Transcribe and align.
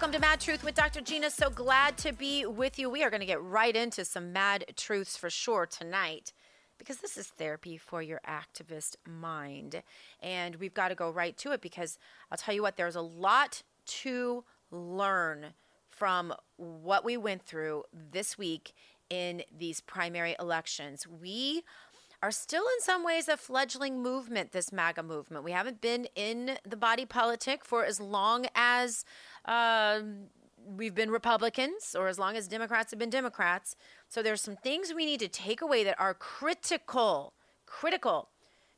Welcome 0.00 0.14
to 0.14 0.26
Mad 0.26 0.40
Truth 0.40 0.64
with 0.64 0.74
Dr. 0.74 1.02
Gina. 1.02 1.28
So 1.28 1.50
glad 1.50 1.98
to 1.98 2.14
be 2.14 2.46
with 2.46 2.78
you. 2.78 2.88
We 2.88 3.04
are 3.04 3.10
going 3.10 3.20
to 3.20 3.26
get 3.26 3.42
right 3.42 3.76
into 3.76 4.02
some 4.06 4.32
mad 4.32 4.64
truths 4.74 5.14
for 5.14 5.28
sure 5.28 5.66
tonight 5.66 6.32
because 6.78 6.96
this 6.96 7.18
is 7.18 7.26
therapy 7.26 7.76
for 7.76 8.00
your 8.00 8.22
activist 8.26 8.96
mind. 9.06 9.82
And 10.22 10.56
we've 10.56 10.72
got 10.72 10.88
to 10.88 10.94
go 10.94 11.10
right 11.10 11.36
to 11.36 11.52
it 11.52 11.60
because 11.60 11.98
I'll 12.32 12.38
tell 12.38 12.54
you 12.54 12.62
what, 12.62 12.78
there's 12.78 12.96
a 12.96 13.02
lot 13.02 13.62
to 13.84 14.42
learn 14.70 15.48
from 15.90 16.32
what 16.56 17.04
we 17.04 17.18
went 17.18 17.42
through 17.42 17.84
this 17.92 18.38
week 18.38 18.72
in 19.10 19.42
these 19.54 19.82
primary 19.82 20.34
elections. 20.40 21.06
We 21.06 21.62
are 22.22 22.30
still 22.30 22.64
in 22.76 22.82
some 22.82 23.04
ways 23.04 23.28
a 23.28 23.36
fledgling 23.36 24.02
movement, 24.02 24.52
this 24.52 24.72
MAGA 24.72 25.02
movement. 25.02 25.44
We 25.44 25.52
haven't 25.52 25.80
been 25.80 26.06
in 26.14 26.58
the 26.66 26.76
body 26.76 27.06
politic 27.06 27.64
for 27.64 27.84
as 27.84 28.00
long 28.00 28.46
as 28.54 29.04
uh, 29.44 30.00
we've 30.76 30.94
been 30.94 31.10
Republicans 31.10 31.94
or 31.98 32.08
as 32.08 32.18
long 32.18 32.36
as 32.36 32.48
Democrats 32.48 32.90
have 32.90 32.98
been 32.98 33.10
Democrats. 33.10 33.76
So 34.08 34.22
there's 34.22 34.40
some 34.40 34.56
things 34.56 34.92
we 34.94 35.06
need 35.06 35.20
to 35.20 35.28
take 35.28 35.60
away 35.60 35.84
that 35.84 35.98
are 35.98 36.14
critical, 36.14 37.32
critical 37.66 38.28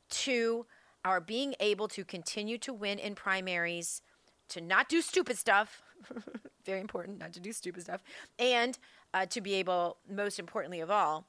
to 0.09 0.65
our 1.05 1.19
being 1.19 1.55
able 1.59 1.87
to 1.89 2.05
continue 2.05 2.57
to 2.59 2.73
win 2.73 2.99
in 2.99 3.15
primaries, 3.15 4.01
to 4.49 4.61
not 4.61 4.89
do 4.89 5.01
stupid 5.01 5.37
stuff. 5.37 5.81
Very 6.65 6.79
important 6.79 7.19
not 7.19 7.33
to 7.33 7.39
do 7.39 7.51
stupid 7.51 7.83
stuff. 7.83 8.01
And 8.39 8.77
uh, 9.13 9.25
to 9.27 9.41
be 9.41 9.55
able, 9.55 9.97
most 10.09 10.39
importantly 10.39 10.79
of 10.79 10.89
all, 10.89 11.25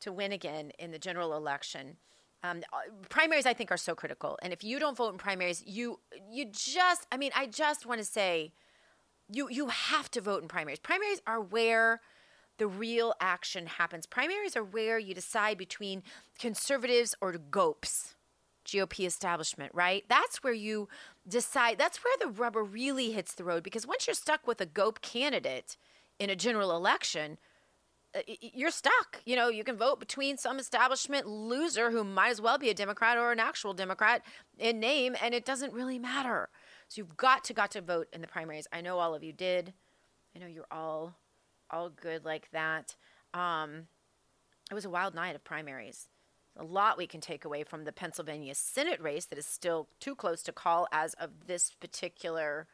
to 0.00 0.12
win 0.12 0.32
again 0.32 0.72
in 0.78 0.90
the 0.90 0.98
general 0.98 1.36
election. 1.36 1.96
Um, 2.44 2.62
uh, 2.72 2.78
primaries, 3.08 3.46
I 3.46 3.52
think, 3.52 3.72
are 3.72 3.76
so 3.76 3.94
critical. 3.94 4.38
And 4.42 4.52
if 4.52 4.62
you 4.62 4.78
don't 4.78 4.96
vote 4.96 5.10
in 5.10 5.18
primaries, 5.18 5.62
you 5.66 5.98
you 6.30 6.46
just, 6.46 7.06
I 7.10 7.16
mean, 7.16 7.32
I 7.34 7.46
just 7.46 7.84
want 7.84 8.00
to 8.00 8.04
say, 8.04 8.52
you 9.30 9.48
you 9.50 9.68
have 9.68 10.10
to 10.12 10.20
vote 10.20 10.42
in 10.42 10.48
primaries. 10.48 10.78
Primaries 10.78 11.20
are 11.26 11.40
where 11.40 12.00
the 12.58 12.66
real 12.66 13.14
action 13.20 13.66
happens. 13.66 14.06
Primaries 14.06 14.56
are 14.56 14.64
where 14.64 14.98
you 14.98 15.14
decide 15.14 15.56
between 15.56 16.02
conservatives 16.38 17.14
or 17.20 17.32
GOPs, 17.32 18.14
GOP 18.66 19.06
establishment, 19.06 19.72
right? 19.74 20.04
That's 20.08 20.42
where 20.42 20.52
you 20.52 20.88
decide. 21.26 21.78
That's 21.78 21.98
where 22.04 22.16
the 22.18 22.28
rubber 22.28 22.62
really 22.64 23.12
hits 23.12 23.34
the 23.34 23.44
road 23.44 23.62
because 23.62 23.86
once 23.86 24.06
you're 24.06 24.14
stuck 24.14 24.46
with 24.46 24.60
a 24.60 24.66
GOP 24.66 25.00
candidate 25.00 25.76
in 26.18 26.30
a 26.30 26.36
general 26.36 26.74
election, 26.74 27.38
uh, 28.14 28.20
you're 28.26 28.70
stuck. 28.70 29.22
You 29.24 29.36
know, 29.36 29.48
you 29.48 29.64
can 29.64 29.76
vote 29.76 30.00
between 30.00 30.36
some 30.36 30.58
establishment 30.58 31.26
loser 31.26 31.90
who 31.90 32.02
might 32.02 32.30
as 32.30 32.40
well 32.40 32.58
be 32.58 32.70
a 32.70 32.74
Democrat 32.74 33.18
or 33.18 33.32
an 33.32 33.40
actual 33.40 33.74
Democrat 33.74 34.22
in 34.58 34.80
name, 34.80 35.14
and 35.22 35.34
it 35.34 35.44
doesn't 35.44 35.72
really 35.72 35.98
matter. 35.98 36.48
So 36.88 37.00
you've 37.00 37.16
got 37.16 37.44
to 37.44 37.54
got 37.54 37.70
to 37.72 37.80
vote 37.80 38.08
in 38.12 38.20
the 38.20 38.26
primaries. 38.26 38.66
I 38.72 38.80
know 38.80 38.98
all 38.98 39.14
of 39.14 39.22
you 39.22 39.32
did. 39.32 39.74
I 40.34 40.38
know 40.38 40.46
you're 40.46 40.66
all 40.70 41.14
all 41.70 41.90
good 41.90 42.24
like 42.24 42.50
that. 42.52 42.96
Um, 43.34 43.88
it 44.70 44.74
was 44.74 44.86
a 44.86 44.90
wild 44.90 45.14
night 45.14 45.34
of 45.34 45.44
primaries. 45.44 46.08
A 46.56 46.64
lot 46.64 46.98
we 46.98 47.06
can 47.06 47.20
take 47.20 47.44
away 47.44 47.62
from 47.62 47.84
the 47.84 47.92
Pennsylvania 47.92 48.54
Senate 48.54 49.00
race 49.00 49.26
that 49.26 49.38
is 49.38 49.46
still 49.46 49.88
too 50.00 50.14
close 50.14 50.42
to 50.42 50.52
call 50.52 50.88
as 50.90 51.14
of 51.14 51.46
this 51.46 51.72
particular 51.78 52.66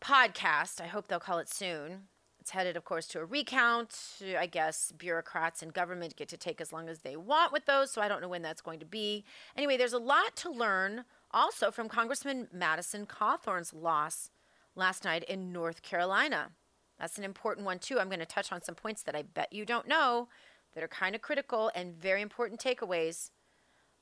podcast. 0.00 0.80
I 0.80 0.86
hope 0.86 1.06
they'll 1.06 1.20
call 1.20 1.38
it 1.38 1.48
soon. 1.48 2.08
It's 2.40 2.50
headed, 2.50 2.76
of 2.76 2.84
course, 2.84 3.06
to 3.08 3.20
a 3.20 3.24
recount. 3.24 3.96
I 4.38 4.46
guess 4.46 4.92
bureaucrats 4.98 5.62
and 5.62 5.72
government 5.72 6.16
get 6.16 6.28
to 6.28 6.36
take 6.36 6.60
as 6.60 6.72
long 6.72 6.88
as 6.88 6.98
they 6.98 7.16
want 7.16 7.52
with 7.52 7.64
those, 7.64 7.90
so 7.90 8.02
I 8.02 8.08
don't 8.08 8.20
know 8.20 8.28
when 8.28 8.42
that's 8.42 8.60
going 8.60 8.80
to 8.80 8.86
be. 8.86 9.24
Anyway, 9.56 9.76
there's 9.76 9.94
a 9.94 9.98
lot 9.98 10.36
to 10.36 10.50
learn 10.50 11.04
also 11.34 11.70
from 11.70 11.88
Congressman 11.88 12.48
Madison 12.52 13.04
Cawthorn's 13.04 13.74
loss 13.74 14.30
last 14.76 15.04
night 15.04 15.24
in 15.24 15.52
North 15.52 15.82
Carolina. 15.82 16.52
That's 16.98 17.18
an 17.18 17.24
important 17.24 17.66
one, 17.66 17.80
too. 17.80 17.98
I'm 17.98 18.08
going 18.08 18.20
to 18.20 18.26
touch 18.26 18.52
on 18.52 18.62
some 18.62 18.76
points 18.76 19.02
that 19.02 19.16
I 19.16 19.22
bet 19.22 19.52
you 19.52 19.66
don't 19.66 19.88
know 19.88 20.28
that 20.74 20.84
are 20.84 20.88
kind 20.88 21.14
of 21.14 21.20
critical 21.20 21.70
and 21.74 21.94
very 21.94 22.22
important 22.22 22.60
takeaways. 22.60 23.30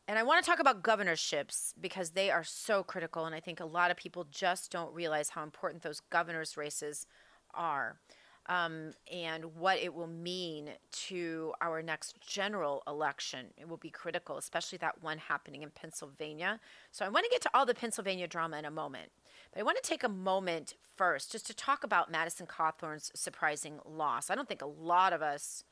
And 0.07 0.19
I 0.19 0.23
want 0.23 0.45
to 0.45 0.51
talk 0.51 0.61
about 0.61 0.83
governorships 0.83 1.75
because 1.81 2.11
they 2.11 2.31
are 2.31 2.45
so 2.45 2.83
critical. 2.83 3.25
And 3.25 3.35
I 3.35 3.41
think 3.41 3.61
a 3.61 3.65
lot 3.65 3.91
of 3.91 3.97
people 3.97 4.27
just 4.31 4.71
don't 4.71 4.95
realize 4.95 5.31
how 5.31 5.43
important 5.43 5.83
those 5.83 6.01
governor's 6.11 6.57
races 6.57 7.07
are 7.55 7.99
um, 8.47 8.93
and 9.13 9.45
what 9.57 9.79
it 9.79 9.95
will 9.95 10.09
mean 10.09 10.71
to 10.91 11.53
our 11.61 11.83
next 11.83 12.21
general 12.21 12.83
election. 12.87 13.47
It 13.57 13.69
will 13.69 13.77
be 13.77 13.91
critical, 13.91 14.37
especially 14.37 14.79
that 14.79 15.03
one 15.03 15.19
happening 15.19 15.63
in 15.63 15.71
Pennsylvania. 15.71 16.59
So 16.91 17.05
I 17.05 17.09
want 17.09 17.25
to 17.25 17.31
get 17.31 17.43
to 17.43 17.51
all 17.55 17.67
the 17.67 17.75
Pennsylvania 17.75 18.27
drama 18.27 18.59
in 18.59 18.65
a 18.65 18.71
moment. 18.71 19.11
But 19.53 19.61
I 19.61 19.63
want 19.63 19.79
to 19.83 19.89
take 19.89 20.03
a 20.03 20.09
moment 20.09 20.75
first 20.97 21.31
just 21.33 21.47
to 21.47 21.55
talk 21.55 21.85
about 21.85 22.11
Madison 22.11 22.47
Cawthorn's 22.47 23.13
surprising 23.15 23.79
loss. 23.85 24.29
I 24.31 24.35
don't 24.35 24.49
think 24.49 24.63
a 24.63 24.67
lot 24.67 25.13
of 25.13 25.23
us 25.23 25.65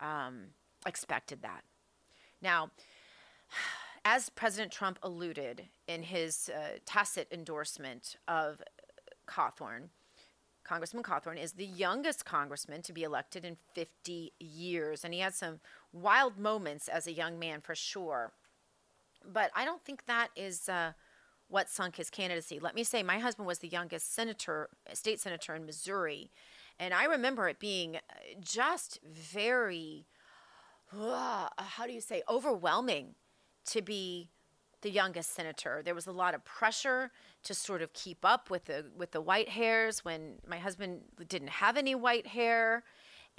um, 0.00 0.46
expected 0.86 1.42
that. 1.42 1.62
Now, 2.40 2.70
as 4.04 4.28
President 4.30 4.72
Trump 4.72 4.98
alluded 5.02 5.68
in 5.86 6.02
his 6.04 6.48
uh, 6.48 6.78
tacit 6.86 7.28
endorsement 7.30 8.16
of 8.28 8.62
Cawthorn, 9.28 9.88
Congressman 10.66 11.02
Cawthorn 11.02 11.40
is 11.40 11.52
the 11.52 11.64
youngest 11.64 12.24
congressman 12.24 12.82
to 12.82 12.92
be 12.92 13.04
elected 13.04 13.44
in 13.44 13.56
50 13.74 14.32
years. 14.40 15.04
And 15.04 15.14
he 15.14 15.20
had 15.20 15.34
some 15.34 15.60
wild 15.92 16.38
moments 16.38 16.88
as 16.88 17.06
a 17.06 17.12
young 17.12 17.38
man 17.38 17.60
for 17.60 17.74
sure. 17.74 18.32
But 19.24 19.50
I 19.54 19.64
don't 19.64 19.84
think 19.84 20.06
that 20.06 20.28
is 20.34 20.68
uh, 20.68 20.92
what 21.48 21.68
sunk 21.70 21.96
his 21.96 22.10
candidacy. 22.10 22.58
Let 22.58 22.74
me 22.74 22.84
say, 22.84 23.02
my 23.02 23.18
husband 23.18 23.46
was 23.46 23.60
the 23.60 23.68
youngest 23.68 24.14
senator, 24.14 24.68
state 24.92 25.20
senator 25.20 25.54
in 25.54 25.64
Missouri. 25.64 26.30
And 26.78 26.92
I 26.92 27.04
remember 27.04 27.48
it 27.48 27.58
being 27.58 27.96
uh, 27.96 28.00
just 28.40 28.98
very, 29.04 30.06
uh, 30.92 31.48
how 31.56 31.86
do 31.86 31.92
you 31.92 32.00
say, 32.00 32.22
overwhelming 32.28 33.14
to 33.66 33.82
be 33.82 34.30
the 34.82 34.90
youngest 34.90 35.34
senator. 35.34 35.82
There 35.84 35.94
was 35.94 36.06
a 36.06 36.12
lot 36.12 36.34
of 36.34 36.44
pressure 36.44 37.10
to 37.46 37.54
sort 37.54 37.80
of 37.80 37.92
keep 37.92 38.24
up 38.24 38.50
with 38.50 38.64
the 38.64 38.86
with 38.96 39.12
the 39.12 39.20
white 39.20 39.48
hairs 39.48 40.04
when 40.04 40.34
my 40.46 40.58
husband 40.58 41.00
didn't 41.28 41.50
have 41.50 41.76
any 41.76 41.94
white 41.94 42.26
hair. 42.26 42.82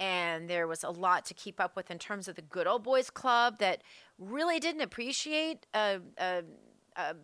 And 0.00 0.48
there 0.48 0.66
was 0.66 0.84
a 0.84 0.90
lot 0.90 1.24
to 1.26 1.34
keep 1.34 1.60
up 1.60 1.74
with 1.76 1.90
in 1.90 1.98
terms 1.98 2.28
of 2.28 2.36
the 2.36 2.42
good 2.42 2.66
old 2.66 2.84
boys 2.84 3.10
club 3.10 3.58
that 3.58 3.82
really 4.18 4.60
didn't 4.60 4.80
appreciate 4.80 5.66
a, 5.74 5.98
a, 6.16 6.42
a, 6.96 7.14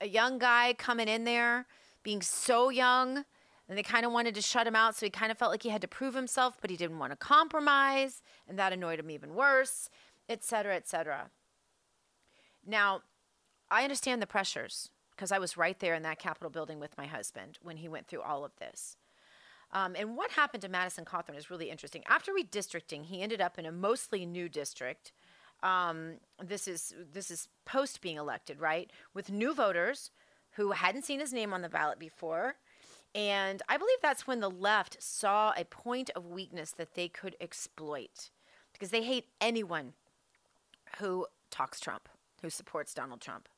a 0.00 0.08
young 0.08 0.38
guy 0.38 0.74
coming 0.76 1.08
in 1.08 1.24
there 1.24 1.66
being 2.02 2.20
so 2.20 2.68
young 2.68 3.24
and 3.68 3.78
they 3.78 3.82
kind 3.82 4.04
of 4.04 4.10
wanted 4.10 4.34
to 4.34 4.42
shut 4.42 4.66
him 4.66 4.74
out. 4.74 4.96
So 4.96 5.06
he 5.06 5.10
kind 5.10 5.30
of 5.30 5.38
felt 5.38 5.52
like 5.52 5.62
he 5.62 5.68
had 5.68 5.82
to 5.82 5.88
prove 5.88 6.14
himself 6.14 6.58
but 6.60 6.68
he 6.68 6.76
didn't 6.76 6.98
want 6.98 7.12
to 7.12 7.16
compromise 7.16 8.22
and 8.48 8.58
that 8.58 8.72
annoyed 8.72 8.98
him 8.98 9.10
even 9.10 9.34
worse 9.34 9.88
etc 10.28 10.74
etc 10.74 11.30
now 12.66 13.02
i 13.70 13.84
understand 13.84 14.20
the 14.20 14.26
pressures 14.26 14.90
because 15.16 15.32
I 15.32 15.38
was 15.38 15.56
right 15.56 15.78
there 15.80 15.94
in 15.94 16.02
that 16.02 16.18
Capitol 16.18 16.50
building 16.50 16.78
with 16.78 16.96
my 16.98 17.06
husband 17.06 17.58
when 17.62 17.78
he 17.78 17.88
went 17.88 18.06
through 18.06 18.22
all 18.22 18.44
of 18.44 18.54
this. 18.56 18.96
Um, 19.72 19.96
and 19.98 20.16
what 20.16 20.30
happened 20.32 20.62
to 20.62 20.68
Madison 20.68 21.04
Cawthorn 21.04 21.36
is 21.36 21.50
really 21.50 21.70
interesting. 21.70 22.04
After 22.06 22.32
redistricting, 22.32 23.06
he 23.06 23.22
ended 23.22 23.40
up 23.40 23.58
in 23.58 23.66
a 23.66 23.72
mostly 23.72 24.24
new 24.24 24.48
district. 24.48 25.12
Um, 25.62 26.14
this 26.42 26.68
is 26.68 26.94
this 27.12 27.30
is 27.30 27.48
post 27.64 28.00
being 28.00 28.16
elected, 28.16 28.60
right? 28.60 28.90
With 29.14 29.30
new 29.30 29.54
voters 29.54 30.10
who 30.52 30.72
hadn't 30.72 31.04
seen 31.04 31.20
his 31.20 31.32
name 31.32 31.52
on 31.52 31.62
the 31.62 31.68
ballot 31.68 31.98
before. 31.98 32.56
And 33.14 33.62
I 33.68 33.76
believe 33.78 33.98
that's 34.02 34.26
when 34.26 34.40
the 34.40 34.50
left 34.50 35.02
saw 35.02 35.52
a 35.56 35.64
point 35.64 36.10
of 36.14 36.26
weakness 36.26 36.70
that 36.72 36.94
they 36.94 37.08
could 37.08 37.34
exploit 37.40 38.30
because 38.72 38.90
they 38.90 39.02
hate 39.02 39.26
anyone 39.40 39.94
who 40.98 41.26
talks 41.50 41.80
Trump, 41.80 42.08
who 42.42 42.50
supports 42.50 42.92
Donald 42.92 43.20
Trump. 43.20 43.48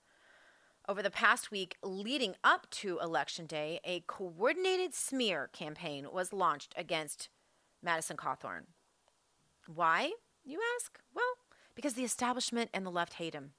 Over 0.89 1.03
the 1.03 1.11
past 1.11 1.51
week 1.51 1.77
leading 1.83 2.35
up 2.43 2.67
to 2.71 2.99
Election 3.01 3.45
Day, 3.45 3.79
a 3.85 4.03
coordinated 4.07 4.95
smear 4.95 5.51
campaign 5.53 6.07
was 6.11 6.33
launched 6.33 6.73
against 6.79 7.29
Madison 7.83 8.17
Cawthorn. 8.17 8.63
Why, 9.67 10.13
you 10.47 10.59
ask? 10.77 10.99
Well, 11.15 11.35
because 11.75 11.93
the 11.93 12.05
establishment 12.05 12.71
and 12.73 12.87
the 12.87 12.91
left 12.91 13.15
hate 13.15 13.35
him, 13.35 13.51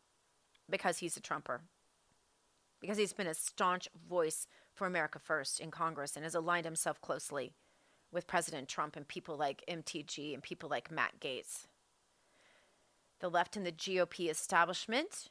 because 0.67 0.97
he's 0.97 1.17
a 1.17 1.21
Trumper, 1.21 1.61
because 2.81 2.97
he's 2.97 3.13
been 3.13 3.27
a 3.27 3.35
staunch 3.35 3.87
voice 4.09 4.47
for 4.73 4.87
America 4.87 5.19
First 5.19 5.59
in 5.59 5.69
Congress 5.69 6.15
and 6.15 6.23
has 6.23 6.33
aligned 6.33 6.65
himself 6.65 6.99
closely 6.99 7.53
with 8.11 8.25
President 8.25 8.67
Trump 8.67 8.95
and 8.95 9.07
people 9.07 9.37
like 9.37 9.63
MTG 9.69 10.33
and 10.33 10.41
people 10.41 10.67
like 10.67 10.89
Matt 10.89 11.19
Gaetz. 11.19 11.67
The 13.19 13.29
left 13.29 13.55
and 13.55 13.67
the 13.67 13.71
GOP 13.71 14.31
establishment 14.31 15.29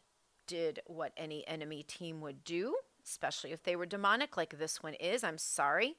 did 0.49 0.81
what 0.87 1.13
any 1.17 1.47
enemy 1.47 1.85
team 1.85 2.21
would 2.21 2.43
do, 2.43 2.75
especially 3.05 3.53
if 3.53 3.63
they 3.63 3.77
were 3.77 3.87
demonic 3.87 4.37
like 4.37 4.59
this 4.59 4.83
one 4.83 4.95
is. 4.95 5.23
I'm 5.23 5.39
sorry. 5.39 5.95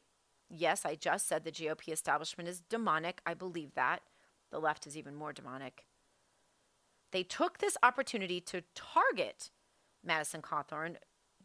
Yes, 0.49 0.85
I 0.85 0.95
just 0.95 1.27
said 1.27 1.45
the 1.45 1.51
GOP 1.51 1.93
establishment 1.93 2.49
is 2.49 2.59
demonic. 2.59 3.21
I 3.25 3.33
believe 3.33 3.75
that. 3.75 4.01
The 4.51 4.59
left 4.59 4.85
is 4.85 4.97
even 4.97 5.15
more 5.15 5.31
demonic. 5.31 5.85
They 7.11 7.23
took 7.23 7.59
this 7.59 7.77
opportunity 7.81 8.41
to 8.41 8.63
target 8.75 9.51
Madison 10.03 10.41
Cawthorn 10.41 10.95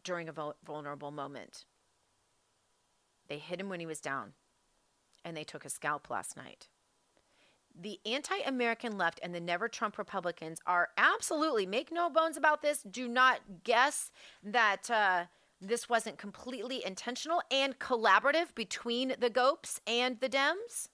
during 0.02 0.28
a 0.28 0.52
vulnerable 0.64 1.10
moment. 1.10 1.66
They 3.28 3.38
hit 3.38 3.60
him 3.60 3.68
when 3.68 3.80
he 3.80 3.86
was 3.86 4.00
down, 4.00 4.32
and 5.24 5.36
they 5.36 5.44
took 5.44 5.64
a 5.64 5.70
scalp 5.70 6.10
last 6.10 6.36
night 6.36 6.68
the 7.78 7.98
anti 8.06 8.38
American 8.46 8.96
left 8.96 9.20
and 9.22 9.34
the 9.34 9.40
never 9.40 9.68
Trump 9.68 9.98
Republicans 9.98 10.60
are 10.66 10.90
absolutely, 10.96 11.66
make 11.66 11.90
no 11.90 12.08
bones 12.08 12.36
about 12.36 12.62
this, 12.62 12.82
do 12.82 13.08
not 13.08 13.40
guess 13.64 14.10
that 14.42 14.90
uh, 14.90 15.24
this 15.60 15.88
wasn't 15.88 16.18
completely 16.18 16.84
intentional 16.84 17.42
and 17.50 17.78
collaborative 17.78 18.54
between 18.54 19.14
the 19.18 19.30
GOPs 19.30 19.80
and 19.86 20.20
the 20.20 20.28
Dems. 20.28 20.88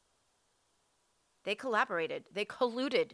They 1.45 1.55
collaborated, 1.55 2.25
they 2.33 2.45
colluded 2.45 3.13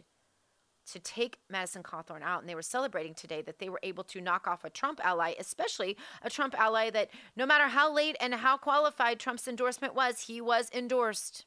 to 0.91 0.99
take 0.99 1.39
Madison 1.49 1.83
Cawthorn 1.83 2.21
out. 2.21 2.39
And 2.39 2.49
they 2.49 2.55
were 2.55 2.61
celebrating 2.61 3.13
today 3.13 3.41
that 3.41 3.59
they 3.59 3.69
were 3.69 3.79
able 3.83 4.03
to 4.05 4.21
knock 4.21 4.47
off 4.47 4.63
a 4.63 4.69
Trump 4.69 5.01
ally, 5.03 5.33
especially 5.39 5.97
a 6.21 6.29
Trump 6.29 6.57
ally 6.59 6.89
that 6.91 7.09
no 7.35 7.45
matter 7.45 7.67
how 7.67 7.93
late 7.93 8.15
and 8.21 8.33
how 8.33 8.57
qualified 8.57 9.19
Trump's 9.19 9.47
endorsement 9.47 9.93
was, 9.93 10.21
he 10.21 10.39
was 10.39 10.69
endorsed. 10.73 11.45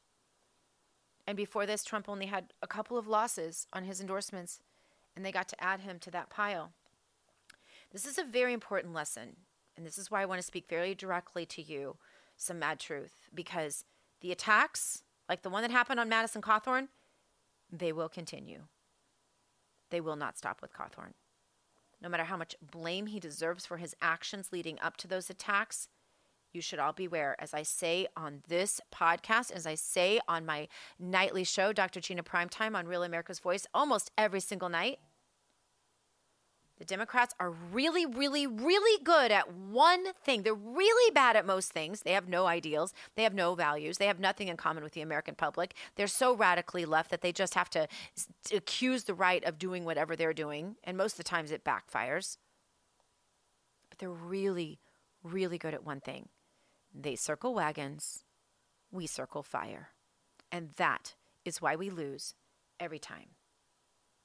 And 1.31 1.37
before 1.37 1.65
this, 1.65 1.85
Trump 1.85 2.09
only 2.09 2.25
had 2.25 2.51
a 2.61 2.67
couple 2.67 2.97
of 2.97 3.07
losses 3.07 3.65
on 3.71 3.85
his 3.85 4.01
endorsements, 4.01 4.59
and 5.15 5.25
they 5.25 5.31
got 5.31 5.47
to 5.47 5.63
add 5.63 5.79
him 5.79 5.97
to 5.99 6.11
that 6.11 6.29
pile. 6.29 6.73
This 7.93 8.05
is 8.05 8.17
a 8.17 8.25
very 8.25 8.51
important 8.51 8.93
lesson, 8.93 9.37
and 9.77 9.85
this 9.85 9.97
is 9.97 10.11
why 10.11 10.21
I 10.21 10.25
want 10.25 10.39
to 10.39 10.45
speak 10.45 10.67
very 10.67 10.93
directly 10.93 11.45
to 11.45 11.61
you 11.61 11.95
some 12.35 12.59
mad 12.59 12.81
truth, 12.81 13.29
because 13.33 13.85
the 14.19 14.33
attacks, 14.33 15.03
like 15.29 15.41
the 15.41 15.49
one 15.49 15.61
that 15.61 15.71
happened 15.71 16.01
on 16.01 16.09
Madison 16.09 16.41
Cawthorn, 16.41 16.89
they 17.71 17.93
will 17.93 18.09
continue. 18.09 18.63
They 19.89 20.01
will 20.01 20.17
not 20.17 20.37
stop 20.37 20.61
with 20.61 20.73
Cawthorn. 20.73 21.13
No 22.01 22.09
matter 22.09 22.25
how 22.25 22.35
much 22.35 22.57
blame 22.61 23.05
he 23.05 23.21
deserves 23.21 23.65
for 23.65 23.77
his 23.77 23.95
actions 24.01 24.49
leading 24.51 24.77
up 24.81 24.97
to 24.97 25.07
those 25.07 25.29
attacks, 25.29 25.87
you 26.53 26.61
should 26.61 26.79
all 26.79 26.93
beware. 26.93 27.35
As 27.39 27.53
I 27.53 27.63
say 27.63 28.07
on 28.15 28.41
this 28.47 28.81
podcast, 28.93 29.51
as 29.51 29.65
I 29.65 29.75
say 29.75 30.19
on 30.27 30.45
my 30.45 30.67
nightly 30.99 31.43
show, 31.43 31.73
Dr. 31.73 31.99
Gina 31.99 32.23
Primetime 32.23 32.75
on 32.75 32.87
Real 32.87 33.03
America's 33.03 33.39
Voice, 33.39 33.65
almost 33.73 34.11
every 34.17 34.39
single 34.39 34.69
night, 34.69 34.99
the 36.81 36.85
Democrats 36.85 37.35
are 37.39 37.51
really, 37.51 38.07
really, 38.07 38.47
really 38.47 39.03
good 39.03 39.31
at 39.31 39.53
one 39.53 40.13
thing. 40.23 40.41
They're 40.41 40.55
really 40.55 41.11
bad 41.11 41.35
at 41.35 41.45
most 41.45 41.71
things. 41.71 42.01
They 42.01 42.13
have 42.13 42.27
no 42.27 42.47
ideals. 42.47 42.91
They 43.13 43.21
have 43.21 43.35
no 43.35 43.53
values. 43.53 43.99
They 43.99 44.07
have 44.07 44.19
nothing 44.19 44.47
in 44.47 44.57
common 44.57 44.83
with 44.83 44.93
the 44.93 45.01
American 45.01 45.35
public. 45.35 45.75
They're 45.95 46.07
so 46.07 46.33
radically 46.35 46.85
left 46.85 47.11
that 47.11 47.21
they 47.21 47.31
just 47.31 47.53
have 47.53 47.69
to, 47.69 47.87
accuse 48.51 49.03
the 49.03 49.13
right 49.13 49.43
of 49.43 49.59
doing 49.59 49.85
whatever 49.85 50.15
they're 50.15 50.33
doing. 50.33 50.75
And 50.83 50.97
most 50.97 51.13
of 51.13 51.17
the 51.17 51.23
times 51.23 51.51
it 51.51 51.63
backfires. 51.63 52.37
But 53.91 53.99
they're 53.99 54.09
really, 54.09 54.79
really 55.23 55.59
good 55.59 55.75
at 55.75 55.85
one 55.85 56.01
thing 56.01 56.29
they 56.93 57.15
circle 57.15 57.53
wagons, 57.53 58.23
we 58.91 59.07
circle 59.07 59.43
fire. 59.43 59.89
And 60.51 60.71
that 60.77 61.15
is 61.45 61.61
why 61.61 61.75
we 61.75 61.89
lose 61.89 62.33
every 62.79 62.99
time. 62.99 63.29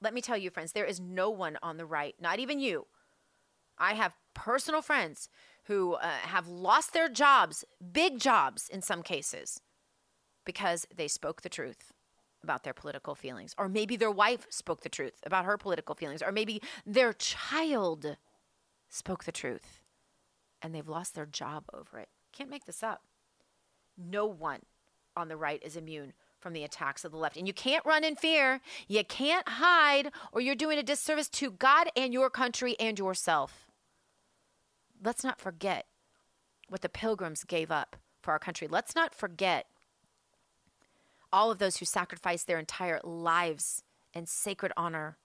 Let 0.02 0.12
me 0.12 0.20
tell 0.20 0.36
you, 0.36 0.50
friends, 0.50 0.72
there 0.72 0.84
is 0.84 1.00
no 1.00 1.30
one 1.30 1.58
on 1.62 1.76
the 1.76 1.86
right, 1.86 2.14
not 2.20 2.38
even 2.38 2.58
you. 2.60 2.86
I 3.78 3.94
have 3.94 4.16
personal 4.34 4.82
friends 4.82 5.28
who 5.64 5.94
uh, 5.94 6.08
have 6.08 6.48
lost 6.48 6.92
their 6.92 7.08
jobs, 7.08 7.64
big 7.92 8.18
jobs 8.18 8.68
in 8.68 8.82
some 8.82 9.02
cases, 9.02 9.60
because 10.44 10.86
they 10.94 11.08
spoke 11.08 11.42
the 11.42 11.48
truth 11.48 11.92
about 12.42 12.62
their 12.62 12.74
political 12.74 13.14
feelings. 13.14 13.54
Or 13.58 13.68
maybe 13.68 13.96
their 13.96 14.10
wife 14.10 14.46
spoke 14.50 14.82
the 14.82 14.88
truth 14.88 15.20
about 15.24 15.44
her 15.44 15.58
political 15.58 15.94
feelings. 15.94 16.22
Or 16.22 16.30
maybe 16.30 16.62
their 16.84 17.12
child 17.12 18.16
spoke 18.88 19.24
the 19.24 19.32
truth 19.32 19.80
and 20.62 20.74
they've 20.74 20.88
lost 20.88 21.14
their 21.14 21.26
job 21.26 21.64
over 21.74 21.98
it. 21.98 22.08
Can't 22.36 22.50
make 22.50 22.66
this 22.66 22.82
up. 22.82 23.02
No 23.96 24.26
one 24.26 24.60
on 25.16 25.28
the 25.28 25.36
right 25.36 25.62
is 25.64 25.76
immune 25.76 26.12
from 26.38 26.52
the 26.52 26.64
attacks 26.64 27.04
of 27.04 27.12
the 27.12 27.16
left. 27.16 27.36
And 27.36 27.46
you 27.46 27.54
can't 27.54 27.84
run 27.86 28.04
in 28.04 28.14
fear. 28.14 28.60
You 28.88 29.04
can't 29.04 29.48
hide, 29.48 30.10
or 30.32 30.40
you're 30.40 30.54
doing 30.54 30.78
a 30.78 30.82
disservice 30.82 31.28
to 31.30 31.50
God 31.50 31.88
and 31.96 32.12
your 32.12 32.28
country 32.28 32.76
and 32.78 32.98
yourself. 32.98 33.66
Let's 35.02 35.24
not 35.24 35.40
forget 35.40 35.86
what 36.68 36.82
the 36.82 36.88
pilgrims 36.88 37.44
gave 37.44 37.70
up 37.70 37.96
for 38.22 38.32
our 38.32 38.38
country. 38.38 38.68
Let's 38.68 38.94
not 38.94 39.14
forget 39.14 39.66
all 41.32 41.50
of 41.50 41.58
those 41.58 41.78
who 41.78 41.86
sacrificed 41.86 42.46
their 42.46 42.58
entire 42.58 43.00
lives 43.02 43.82
and 44.12 44.28
sacred 44.28 44.72
honor 44.76 45.16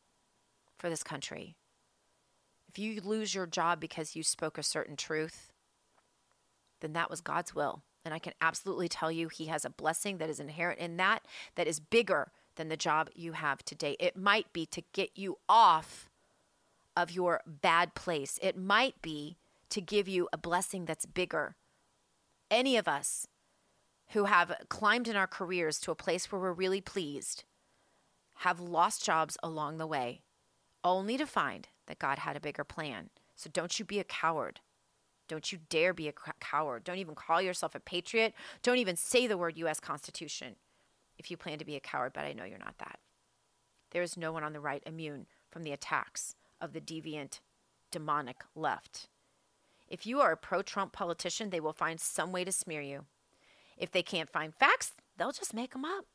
for 0.77 0.89
this 0.89 1.03
country. 1.03 1.55
If 2.69 2.79
you 2.79 3.01
lose 3.01 3.35
your 3.35 3.47
job 3.47 3.79
because 3.81 4.15
you 4.15 4.23
spoke 4.23 4.57
a 4.57 4.63
certain 4.63 4.95
truth, 4.95 5.50
then 6.81 6.93
that 6.93 7.09
was 7.09 7.21
God's 7.21 7.55
will. 7.55 7.83
And 8.03 8.13
I 8.13 8.19
can 8.19 8.33
absolutely 8.41 8.87
tell 8.87 9.11
you, 9.11 9.29
He 9.29 9.45
has 9.45 9.63
a 9.63 9.69
blessing 9.69 10.17
that 10.17 10.29
is 10.29 10.39
inherent 10.39 10.79
in 10.79 10.97
that, 10.97 11.25
that 11.55 11.67
is 11.67 11.79
bigger 11.79 12.31
than 12.55 12.69
the 12.69 12.77
job 12.77 13.09
you 13.15 13.33
have 13.33 13.63
today. 13.63 13.95
It 13.99 14.17
might 14.17 14.51
be 14.51 14.65
to 14.67 14.83
get 14.93 15.11
you 15.15 15.37
off 15.47 16.09
of 16.97 17.11
your 17.11 17.41
bad 17.45 17.95
place, 17.95 18.37
it 18.41 18.57
might 18.57 19.01
be 19.01 19.37
to 19.69 19.79
give 19.79 20.07
you 20.07 20.27
a 20.33 20.37
blessing 20.37 20.85
that's 20.85 21.05
bigger. 21.05 21.55
Any 22.49 22.75
of 22.75 22.87
us 22.87 23.27
who 24.09 24.25
have 24.25 24.53
climbed 24.67 25.07
in 25.07 25.15
our 25.15 25.27
careers 25.27 25.79
to 25.79 25.91
a 25.91 25.95
place 25.95 26.29
where 26.29 26.41
we're 26.41 26.51
really 26.51 26.81
pleased 26.81 27.45
have 28.39 28.59
lost 28.59 29.05
jobs 29.05 29.37
along 29.41 29.77
the 29.77 29.87
way, 29.87 30.21
only 30.83 31.17
to 31.17 31.25
find 31.25 31.69
that 31.87 31.99
God 31.99 32.19
had 32.19 32.35
a 32.35 32.41
bigger 32.41 32.63
plan. 32.63 33.09
So 33.35 33.49
don't 33.51 33.79
you 33.79 33.85
be 33.85 33.99
a 33.99 34.03
coward. 34.03 34.59
Don't 35.31 35.49
you 35.49 35.59
dare 35.69 35.93
be 35.93 36.09
a 36.09 36.13
coward. 36.41 36.83
Don't 36.83 36.97
even 36.97 37.15
call 37.15 37.41
yourself 37.41 37.73
a 37.73 37.79
patriot. 37.79 38.33
Don't 38.63 38.79
even 38.79 38.97
say 38.97 39.27
the 39.27 39.37
word 39.37 39.57
U.S. 39.59 39.79
Constitution 39.79 40.57
if 41.17 41.31
you 41.31 41.37
plan 41.37 41.57
to 41.57 41.63
be 41.63 41.77
a 41.77 41.79
coward, 41.79 42.11
but 42.13 42.25
I 42.25 42.33
know 42.33 42.43
you're 42.43 42.57
not 42.57 42.77
that. 42.79 42.99
There 43.91 44.01
is 44.01 44.17
no 44.17 44.33
one 44.33 44.43
on 44.43 44.51
the 44.51 44.59
right 44.59 44.83
immune 44.85 45.27
from 45.49 45.63
the 45.63 45.71
attacks 45.71 46.35
of 46.59 46.73
the 46.73 46.81
deviant, 46.81 47.39
demonic 47.91 48.43
left. 48.57 49.07
If 49.87 50.05
you 50.05 50.19
are 50.19 50.33
a 50.33 50.37
pro 50.37 50.63
Trump 50.63 50.91
politician, 50.91 51.49
they 51.49 51.61
will 51.61 51.71
find 51.71 52.01
some 52.01 52.33
way 52.33 52.43
to 52.43 52.51
smear 52.51 52.81
you. 52.81 53.05
If 53.77 53.89
they 53.89 54.03
can't 54.03 54.29
find 54.29 54.53
facts, 54.53 54.91
they'll 55.17 55.31
just 55.31 55.53
make 55.53 55.71
them 55.71 55.85
up. 55.85 56.07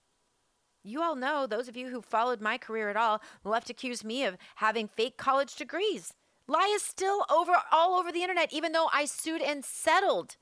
You 0.83 1.01
all 1.01 1.17
know, 1.17 1.47
those 1.47 1.69
of 1.69 1.77
you 1.79 1.89
who 1.89 2.03
followed 2.03 2.43
my 2.43 2.59
career 2.59 2.91
at 2.91 2.99
all, 2.99 3.23
the 3.43 3.49
left 3.49 3.71
accused 3.71 4.05
me 4.05 4.25
of 4.25 4.37
having 4.57 4.87
fake 4.87 5.17
college 5.17 5.57
degrees. 5.57 6.13
Lie 6.49 6.73
is 6.75 6.83
still 6.83 7.25
over 7.31 7.53
all 7.73 7.95
over 7.95 8.13
the 8.13 8.23
internet, 8.23 8.53
even 8.53 8.73
though 8.73 8.89
I 8.93 9.05
sued 9.05 9.43
and 9.43 9.65
settled 9.65 10.37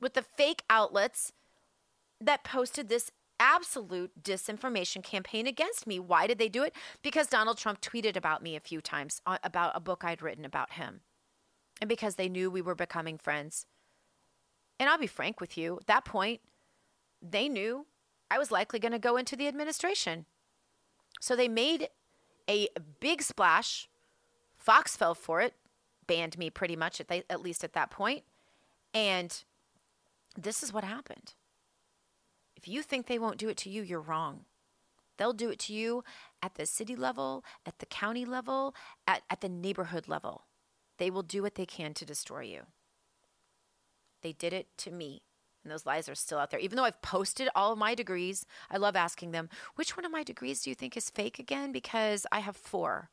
with 0.00 0.14
the 0.14 0.22
fake 0.22 0.62
outlets 0.68 1.32
that 2.20 2.44
posted 2.44 2.88
this 2.88 3.10
absolute 3.38 4.22
disinformation 4.22 5.02
campaign 5.02 5.46
against 5.46 5.86
me. 5.86 5.98
Why 5.98 6.26
did 6.26 6.38
they 6.38 6.48
do 6.48 6.62
it? 6.62 6.74
Because 7.02 7.26
Donald 7.26 7.58
Trump 7.58 7.80
tweeted 7.80 8.16
about 8.16 8.42
me 8.42 8.56
a 8.56 8.60
few 8.60 8.80
times 8.80 9.20
uh, 9.26 9.38
about 9.42 9.72
a 9.74 9.80
book 9.80 10.04
I'd 10.04 10.22
written 10.22 10.44
about 10.44 10.72
him. 10.72 11.00
And 11.80 11.88
because 11.88 12.14
they 12.14 12.28
knew 12.28 12.50
we 12.50 12.62
were 12.62 12.74
becoming 12.74 13.18
friends. 13.18 13.66
And 14.78 14.88
I'll 14.88 14.98
be 14.98 15.06
frank 15.06 15.40
with 15.40 15.56
you, 15.58 15.78
at 15.80 15.86
that 15.86 16.04
point, 16.04 16.40
they 17.20 17.48
knew 17.48 17.86
I 18.30 18.38
was 18.38 18.50
likely 18.50 18.78
going 18.78 18.92
to 18.92 18.98
go 18.98 19.16
into 19.16 19.36
the 19.36 19.48
administration. 19.48 20.26
So 21.20 21.36
they 21.36 21.48
made 21.48 21.88
a 22.48 22.68
big 23.00 23.22
splash 23.22 23.88
Fox 24.66 24.96
fell 24.96 25.14
for 25.14 25.40
it, 25.40 25.54
banned 26.08 26.36
me 26.36 26.50
pretty 26.50 26.74
much 26.74 27.00
at, 27.00 27.06
the, 27.06 27.24
at 27.30 27.40
least 27.40 27.62
at 27.62 27.72
that 27.74 27.88
point, 27.88 28.24
And 28.92 29.44
this 30.36 30.60
is 30.62 30.72
what 30.72 30.82
happened. 30.82 31.34
If 32.56 32.66
you 32.66 32.82
think 32.82 33.06
they 33.06 33.18
won't 33.18 33.38
do 33.38 33.48
it 33.48 33.56
to 33.58 33.70
you, 33.70 33.82
you're 33.82 34.00
wrong. 34.00 34.46
They'll 35.18 35.32
do 35.32 35.50
it 35.50 35.60
to 35.60 35.72
you 35.72 36.02
at 36.42 36.56
the 36.56 36.66
city 36.66 36.96
level, 36.96 37.44
at 37.64 37.78
the 37.78 37.86
county 37.86 38.24
level, 38.24 38.74
at, 39.06 39.22
at 39.30 39.40
the 39.40 39.48
neighborhood 39.48 40.08
level. 40.08 40.42
They 40.98 41.10
will 41.10 41.22
do 41.22 41.42
what 41.42 41.54
they 41.54 41.66
can 41.66 41.94
to 41.94 42.04
destroy 42.04 42.40
you. 42.40 42.62
They 44.22 44.32
did 44.32 44.52
it 44.52 44.66
to 44.78 44.90
me. 44.90 45.22
And 45.62 45.70
those 45.70 45.86
lies 45.86 46.08
are 46.08 46.14
still 46.14 46.38
out 46.38 46.50
there. 46.50 46.60
Even 46.60 46.76
though 46.76 46.84
I've 46.84 47.02
posted 47.02 47.48
all 47.54 47.72
of 47.72 47.78
my 47.78 47.94
degrees, 47.94 48.46
I 48.70 48.78
love 48.78 48.96
asking 48.96 49.30
them, 49.30 49.48
which 49.76 49.96
one 49.96 50.04
of 50.04 50.12
my 50.12 50.24
degrees 50.24 50.62
do 50.62 50.70
you 50.70 50.74
think 50.74 50.96
is 50.96 51.08
fake 51.08 51.38
again? 51.38 51.70
Because 51.70 52.26
I 52.32 52.40
have 52.40 52.56
four, 52.56 53.10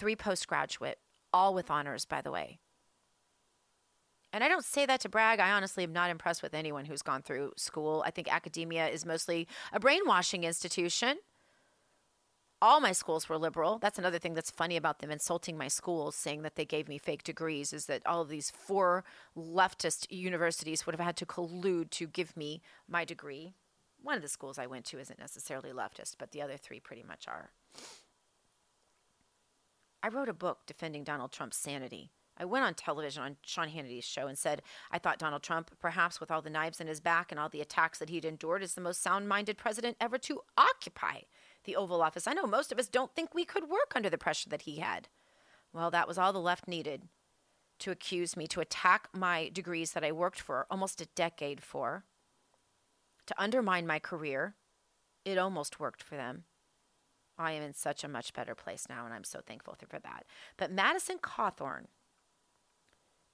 three 0.00 0.16
postgraduate, 0.16 0.98
all 1.32 1.54
with 1.54 1.70
honors, 1.70 2.06
by 2.06 2.22
the 2.22 2.32
way. 2.32 2.58
And 4.32 4.42
I 4.42 4.48
don't 4.48 4.64
say 4.64 4.86
that 4.86 5.00
to 5.00 5.08
brag. 5.08 5.40
I 5.40 5.50
honestly 5.50 5.84
am 5.84 5.92
not 5.92 6.10
impressed 6.10 6.42
with 6.42 6.54
anyone 6.54 6.86
who's 6.86 7.02
gone 7.02 7.20
through 7.20 7.52
school. 7.56 8.02
I 8.06 8.10
think 8.10 8.32
academia 8.32 8.88
is 8.88 9.04
mostly 9.04 9.46
a 9.72 9.78
brainwashing 9.78 10.44
institution. 10.44 11.18
All 12.62 12.80
my 12.80 12.92
schools 12.92 13.28
were 13.28 13.38
liberal. 13.38 13.78
That's 13.78 13.98
another 13.98 14.18
thing 14.18 14.34
that's 14.34 14.50
funny 14.50 14.76
about 14.76 15.00
them 15.00 15.10
insulting 15.10 15.58
my 15.58 15.68
schools, 15.68 16.14
saying 16.14 16.42
that 16.42 16.56
they 16.56 16.64
gave 16.64 16.88
me 16.88 16.98
fake 16.98 17.22
degrees, 17.22 17.72
is 17.72 17.86
that 17.86 18.06
all 18.06 18.22
of 18.22 18.28
these 18.28 18.50
four 18.50 19.04
leftist 19.36 20.06
universities 20.10 20.86
would 20.86 20.94
have 20.94 21.04
had 21.04 21.16
to 21.16 21.26
collude 21.26 21.90
to 21.90 22.06
give 22.06 22.36
me 22.36 22.62
my 22.88 23.04
degree. 23.04 23.54
One 24.02 24.16
of 24.16 24.22
the 24.22 24.28
schools 24.28 24.58
I 24.58 24.66
went 24.66 24.84
to 24.86 24.98
isn't 24.98 25.18
necessarily 25.18 25.70
leftist, 25.70 26.16
but 26.18 26.30
the 26.32 26.42
other 26.42 26.56
three 26.56 26.80
pretty 26.80 27.02
much 27.02 27.26
are. 27.26 27.50
I 30.02 30.08
wrote 30.08 30.28
a 30.28 30.34
book 30.34 30.60
defending 30.66 31.04
Donald 31.04 31.32
Trump's 31.32 31.56
sanity. 31.56 32.10
I 32.36 32.46
went 32.46 32.64
on 32.64 32.72
television 32.72 33.22
on 33.22 33.36
Sean 33.44 33.68
Hannity's 33.68 34.04
show 34.04 34.26
and 34.26 34.38
said 34.38 34.62
I 34.90 34.98
thought 34.98 35.18
Donald 35.18 35.42
Trump, 35.42 35.72
perhaps 35.78 36.20
with 36.20 36.30
all 36.30 36.40
the 36.40 36.48
knives 36.48 36.80
in 36.80 36.86
his 36.86 37.00
back 37.00 37.30
and 37.30 37.38
all 37.38 37.50
the 37.50 37.60
attacks 37.60 37.98
that 37.98 38.08
he'd 38.08 38.24
endured, 38.24 38.62
is 38.62 38.74
the 38.74 38.80
most 38.80 39.02
sound 39.02 39.28
minded 39.28 39.58
president 39.58 39.98
ever 40.00 40.16
to 40.18 40.40
occupy 40.56 41.20
the 41.64 41.76
Oval 41.76 42.00
Office. 42.00 42.26
I 42.26 42.32
know 42.32 42.46
most 42.46 42.72
of 42.72 42.78
us 42.78 42.88
don't 42.88 43.14
think 43.14 43.34
we 43.34 43.44
could 43.44 43.68
work 43.68 43.92
under 43.94 44.08
the 44.08 44.16
pressure 44.16 44.48
that 44.48 44.62
he 44.62 44.76
had. 44.76 45.08
Well, 45.72 45.90
that 45.90 46.08
was 46.08 46.16
all 46.16 46.32
the 46.32 46.40
left 46.40 46.66
needed 46.66 47.02
to 47.80 47.90
accuse 47.90 48.36
me, 48.36 48.46
to 48.46 48.60
attack 48.60 49.08
my 49.12 49.50
degrees 49.52 49.92
that 49.92 50.04
I 50.04 50.12
worked 50.12 50.40
for 50.40 50.66
almost 50.70 51.00
a 51.00 51.06
decade 51.06 51.62
for, 51.62 52.04
to 53.26 53.42
undermine 53.42 53.86
my 53.86 53.98
career. 53.98 54.54
It 55.24 55.38
almost 55.38 55.80
worked 55.80 56.02
for 56.02 56.16
them. 56.16 56.44
I 57.40 57.52
am 57.52 57.62
in 57.62 57.74
such 57.74 58.04
a 58.04 58.08
much 58.08 58.32
better 58.32 58.54
place 58.54 58.86
now, 58.88 59.04
and 59.04 59.14
I'm 59.14 59.24
so 59.24 59.40
thankful 59.44 59.76
for 59.88 59.98
that. 59.98 60.24
But 60.56 60.70
Madison 60.70 61.18
Cawthorn, 61.18 61.86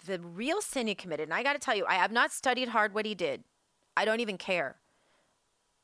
the 0.05 0.21
real 0.21 0.61
sin 0.61 0.87
he 0.87 0.95
committed, 0.95 1.25
and 1.25 1.35
I 1.35 1.43
got 1.43 1.55
to 1.55 1.59
tell 1.59 1.77
you, 1.77 1.85
I 1.87 1.95
have 1.95 2.13
not 2.13 2.33
studied 2.33 2.69
hard 2.69 2.95
what 2.95 3.07
he 3.07 3.15
did. 3.15 3.45
I 3.97 4.05
don't 4.05 4.21
even 4.21 4.39
care 4.39 4.77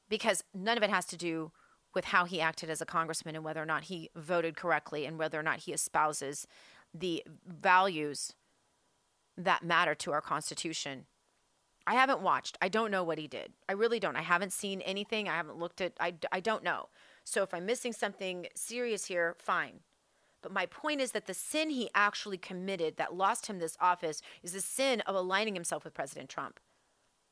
because 0.09 0.45
none 0.55 0.77
of 0.77 0.83
it 0.83 0.91
has 0.91 1.07
to 1.07 1.17
do 1.17 1.53
with 1.95 2.07
how 2.07 2.25
he 2.25 2.41
acted 2.41 2.71
as 2.71 2.81
a 2.81 2.87
congressman 2.87 3.35
and 3.35 3.45
whether 3.45 3.63
or 3.63 3.67
not 3.67 3.85
he 3.85 4.11
voted 4.15 4.57
correctly 4.57 5.07
and 5.07 5.19
whether 5.19 5.39
or 5.39 5.43
not 5.43 5.61
he 5.61 5.73
espouses 5.73 6.47
the 6.95 7.25
values 7.47 8.35
that 9.37 9.63
matter 9.63 9.95
to 9.95 10.13
our 10.13 10.21
Constitution. 10.21 11.07
I 11.87 11.95
haven't 11.95 12.21
watched. 12.21 12.59
I 12.63 12.69
don't 12.69 12.91
know 12.91 13.03
what 13.03 13.19
he 13.19 13.27
did. 13.27 13.53
I 13.69 13.73
really 13.73 13.99
don't. 13.99 14.17
I 14.17 14.23
haven't 14.23 14.53
seen 14.53 14.81
anything. 14.83 15.29
I 15.29 15.37
haven't 15.37 15.59
looked 15.59 15.81
at. 15.81 15.95
I, 15.99 16.15
I 16.31 16.41
don't 16.41 16.63
know. 16.63 16.89
So 17.25 17.43
if 17.43 17.55
I'm 17.55 17.67
missing 17.67 17.93
something 17.93 18.47
serious 18.55 19.07
here, 19.07 19.37
fine. 19.39 19.81
But 20.43 20.53
my 20.53 20.67
point 20.67 21.01
is 21.01 21.13
that 21.13 21.27
the 21.27 21.35
sin 21.35 21.71
he 21.71 21.89
actually 21.95 22.37
committed 22.37 22.97
that 22.97 23.15
lost 23.15 23.47
him 23.47 23.59
this 23.59 23.77
office 23.81 24.21
is 24.43 24.53
the 24.53 24.61
sin 24.61 25.01
of 25.03 25.15
aligning 25.15 25.55
himself 25.55 25.85
with 25.85 25.95
President 25.95 26.29
Trump. 26.29 26.59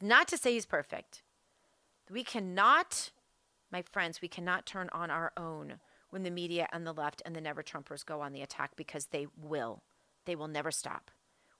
Not 0.00 0.28
to 0.28 0.38
say 0.38 0.52
he's 0.52 0.66
perfect. 0.66 1.22
We 2.10 2.24
cannot, 2.24 3.10
my 3.70 3.82
friends, 3.82 4.22
we 4.22 4.28
cannot 4.28 4.64
turn 4.64 4.88
on 4.92 5.10
our 5.10 5.32
own 5.36 5.74
when 6.10 6.22
the 6.22 6.30
media 6.30 6.68
and 6.72 6.86
the 6.86 6.92
left 6.92 7.22
and 7.24 7.34
the 7.34 7.40
never 7.40 7.62
Trumpers 7.62 8.04
go 8.06 8.20
on 8.20 8.32
the 8.32 8.42
attack 8.42 8.72
because 8.76 9.06
they 9.06 9.26
will. 9.40 9.82
They 10.24 10.36
will 10.36 10.48
never 10.48 10.70
stop. 10.70 11.10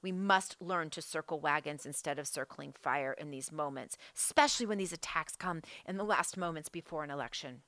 We 0.02 0.12
must 0.12 0.56
learn 0.60 0.90
to 0.90 1.02
circle 1.02 1.40
wagons 1.40 1.84
instead 1.84 2.18
of 2.18 2.26
circling 2.26 2.72
fire 2.72 3.12
in 3.12 3.30
these 3.30 3.52
moments, 3.52 3.96
especially 4.16 4.66
when 4.66 4.78
these 4.78 4.92
attacks 4.92 5.36
come 5.36 5.62
in 5.86 5.98
the 5.98 6.04
last 6.04 6.36
moments 6.36 6.68
before 6.68 7.04
an 7.04 7.10
election. 7.10 7.62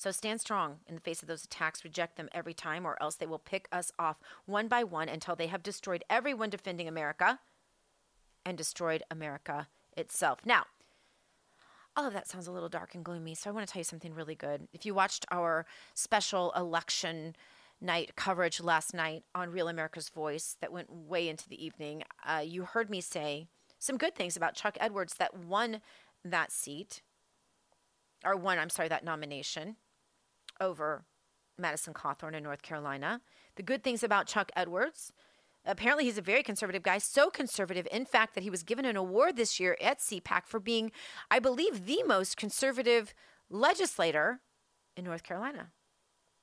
So 0.00 0.10
stand 0.12 0.40
strong 0.40 0.78
in 0.86 0.94
the 0.94 1.00
face 1.02 1.20
of 1.20 1.28
those 1.28 1.44
attacks, 1.44 1.84
reject 1.84 2.16
them 2.16 2.30
every 2.32 2.54
time, 2.54 2.86
or 2.86 2.96
else 3.02 3.16
they 3.16 3.26
will 3.26 3.38
pick 3.38 3.68
us 3.70 3.92
off 3.98 4.16
one 4.46 4.66
by 4.66 4.82
one 4.82 5.10
until 5.10 5.36
they 5.36 5.48
have 5.48 5.62
destroyed 5.62 6.04
everyone 6.08 6.48
defending 6.48 6.88
America 6.88 7.38
and 8.46 8.56
destroyed 8.56 9.02
America 9.10 9.68
itself. 9.98 10.38
Now, 10.46 10.64
all 11.94 12.06
of 12.06 12.14
that 12.14 12.26
sounds 12.26 12.46
a 12.46 12.50
little 12.50 12.70
dark 12.70 12.94
and 12.94 13.04
gloomy, 13.04 13.34
so 13.34 13.50
I 13.50 13.52
want 13.52 13.66
to 13.66 13.70
tell 13.70 13.80
you 13.80 13.84
something 13.84 14.14
really 14.14 14.34
good. 14.34 14.68
If 14.72 14.86
you 14.86 14.94
watched 14.94 15.26
our 15.30 15.66
special 15.92 16.50
election 16.56 17.36
night 17.78 18.16
coverage 18.16 18.58
last 18.58 18.94
night 18.94 19.24
on 19.34 19.50
Real 19.50 19.68
America's 19.68 20.08
Voice 20.08 20.56
that 20.62 20.72
went 20.72 20.90
way 20.90 21.28
into 21.28 21.46
the 21.46 21.62
evening, 21.62 22.04
uh, 22.26 22.42
you 22.42 22.62
heard 22.62 22.88
me 22.88 23.02
say 23.02 23.48
some 23.78 23.98
good 23.98 24.14
things 24.14 24.34
about 24.34 24.54
Chuck 24.54 24.78
Edwards 24.80 25.16
that 25.18 25.36
won 25.36 25.82
that 26.24 26.52
seat, 26.52 27.02
or 28.24 28.34
won, 28.34 28.58
I'm 28.58 28.70
sorry, 28.70 28.88
that 28.88 29.04
nomination 29.04 29.76
over 30.60 31.04
Madison 31.58 31.94
Cawthorn 31.94 32.34
in 32.34 32.42
North 32.42 32.62
Carolina. 32.62 33.20
The 33.56 33.62
good 33.62 33.84
things 33.84 34.02
about 34.02 34.26
Chuck 34.26 34.50
Edwards. 34.56 35.12
Apparently, 35.66 36.04
he's 36.04 36.18
a 36.18 36.22
very 36.22 36.42
conservative 36.42 36.82
guy, 36.82 36.98
so 36.98 37.28
conservative, 37.28 37.86
in 37.92 38.06
fact, 38.06 38.34
that 38.34 38.42
he 38.42 38.50
was 38.50 38.62
given 38.62 38.86
an 38.86 38.96
award 38.96 39.36
this 39.36 39.60
year 39.60 39.76
at 39.80 39.98
CPAC 39.98 40.46
for 40.46 40.58
being, 40.58 40.90
I 41.30 41.38
believe, 41.38 41.84
the 41.84 42.02
most 42.04 42.38
conservative 42.38 43.12
legislator 43.50 44.40
in 44.96 45.04
North 45.04 45.22
Carolina. 45.22 45.70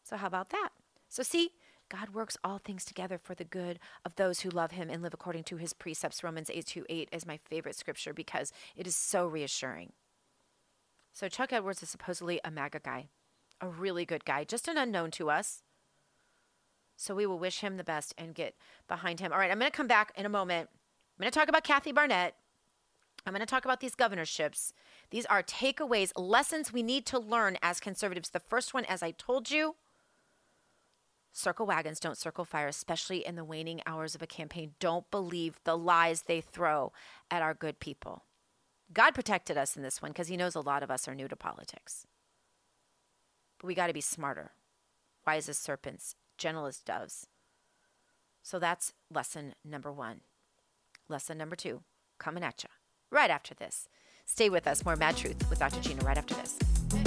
So, 0.03 0.17
how 0.17 0.27
about 0.27 0.49
that? 0.49 0.69
So, 1.09 1.23
see, 1.23 1.49
God 1.89 2.09
works 2.09 2.37
all 2.43 2.59
things 2.59 2.85
together 2.85 3.17
for 3.17 3.33
the 3.33 3.43
good 3.43 3.79
of 4.05 4.15
those 4.15 4.41
who 4.41 4.49
love 4.49 4.71
him 4.71 4.89
and 4.89 5.01
live 5.01 5.15
according 5.15 5.45
to 5.45 5.57
his 5.57 5.73
precepts. 5.73 6.23
Romans 6.23 6.51
8 6.53 6.65
2 6.65 6.85
8 6.87 7.09
is 7.11 7.25
my 7.25 7.37
favorite 7.37 7.75
scripture 7.75 8.13
because 8.13 8.51
it 8.75 8.85
is 8.85 8.95
so 8.95 9.25
reassuring. 9.25 9.93
So, 11.11 11.27
Chuck 11.27 11.51
Edwards 11.51 11.81
is 11.81 11.89
supposedly 11.89 12.39
a 12.45 12.51
MAGA 12.51 12.81
guy 12.83 13.09
a 13.61 13.67
really 13.67 14.05
good 14.05 14.25
guy, 14.25 14.43
just 14.43 14.67
an 14.67 14.77
unknown 14.77 15.11
to 15.11 15.29
us. 15.29 15.63
So 16.95 17.13
we 17.13 17.25
will 17.25 17.39
wish 17.39 17.59
him 17.59 17.77
the 17.77 17.83
best 17.83 18.13
and 18.17 18.33
get 18.33 18.55
behind 18.87 19.19
him. 19.19 19.31
All 19.31 19.37
right, 19.37 19.51
I'm 19.51 19.59
going 19.59 19.71
to 19.71 19.75
come 19.75 19.87
back 19.87 20.11
in 20.15 20.25
a 20.25 20.29
moment. 20.29 20.69
I'm 20.71 21.23
going 21.23 21.31
to 21.31 21.39
talk 21.39 21.49
about 21.49 21.63
Kathy 21.63 21.91
Barnette. 21.91 22.35
I'm 23.25 23.33
going 23.33 23.39
to 23.39 23.45
talk 23.45 23.65
about 23.65 23.81
these 23.81 23.95
governorships. 23.95 24.73
These 25.09 25.25
are 25.25 25.43
takeaways, 25.43 26.11
lessons 26.15 26.71
we 26.71 26.81
need 26.81 27.05
to 27.07 27.19
learn 27.19 27.57
as 27.61 27.79
conservatives. 27.79 28.29
The 28.29 28.39
first 28.39 28.73
one, 28.73 28.85
as 28.85 29.03
I 29.03 29.11
told 29.11 29.51
you, 29.51 29.75
circle 31.33 31.65
wagons, 31.65 31.99
don't 31.99 32.17
circle 32.17 32.45
fire, 32.45 32.67
especially 32.67 33.25
in 33.25 33.35
the 33.35 33.43
waning 33.43 33.81
hours 33.85 34.15
of 34.15 34.21
a 34.21 34.27
campaign. 34.27 34.75
Don't 34.79 35.09
believe 35.11 35.59
the 35.65 35.77
lies 35.77 36.23
they 36.23 36.41
throw 36.41 36.93
at 37.29 37.41
our 37.41 37.53
good 37.53 37.79
people. 37.79 38.23
God 38.93 39.13
protected 39.13 39.57
us 39.57 39.75
in 39.75 39.83
this 39.83 40.01
one 40.01 40.11
because 40.11 40.29
he 40.29 40.37
knows 40.37 40.55
a 40.55 40.61
lot 40.61 40.81
of 40.81 40.89
us 40.89 41.07
are 41.07 41.15
new 41.15 41.27
to 41.27 41.35
politics. 41.35 42.07
But 43.59 43.67
we 43.67 43.75
got 43.75 43.87
to 43.87 43.93
be 43.93 44.01
smarter, 44.01 44.51
wise 45.25 45.49
as 45.49 45.57
serpents, 45.57 46.15
gentle 46.37 46.65
as 46.65 46.79
doves. 46.79 47.27
So 48.43 48.59
that's 48.59 48.93
lesson 49.13 49.55
number 49.65 49.91
one. 49.91 50.21
Lesson 51.09 51.37
number 51.37 51.55
two, 51.55 51.81
coming 52.19 52.43
at 52.43 52.63
you 52.63 52.69
right 53.11 53.29
after 53.29 53.53
this. 53.53 53.87
Stay 54.25 54.49
with 54.49 54.67
us. 54.67 54.85
More 54.85 54.95
Mad 54.95 55.17
Truth 55.17 55.49
with 55.49 55.59
Dr. 55.59 55.81
Gina 55.81 56.03
right 56.03 56.17
after 56.17 56.35
this. 56.35 57.06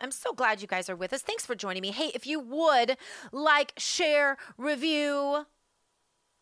I'm 0.00 0.10
so 0.10 0.32
glad 0.32 0.60
you 0.60 0.68
guys 0.68 0.88
are 0.88 0.96
with 0.96 1.12
us. 1.12 1.22
Thanks 1.22 1.46
for 1.46 1.54
joining 1.54 1.82
me. 1.82 1.90
Hey, 1.90 2.10
if 2.14 2.26
you 2.26 2.40
would 2.40 2.96
like, 3.32 3.72
share, 3.76 4.36
review, 4.56 5.46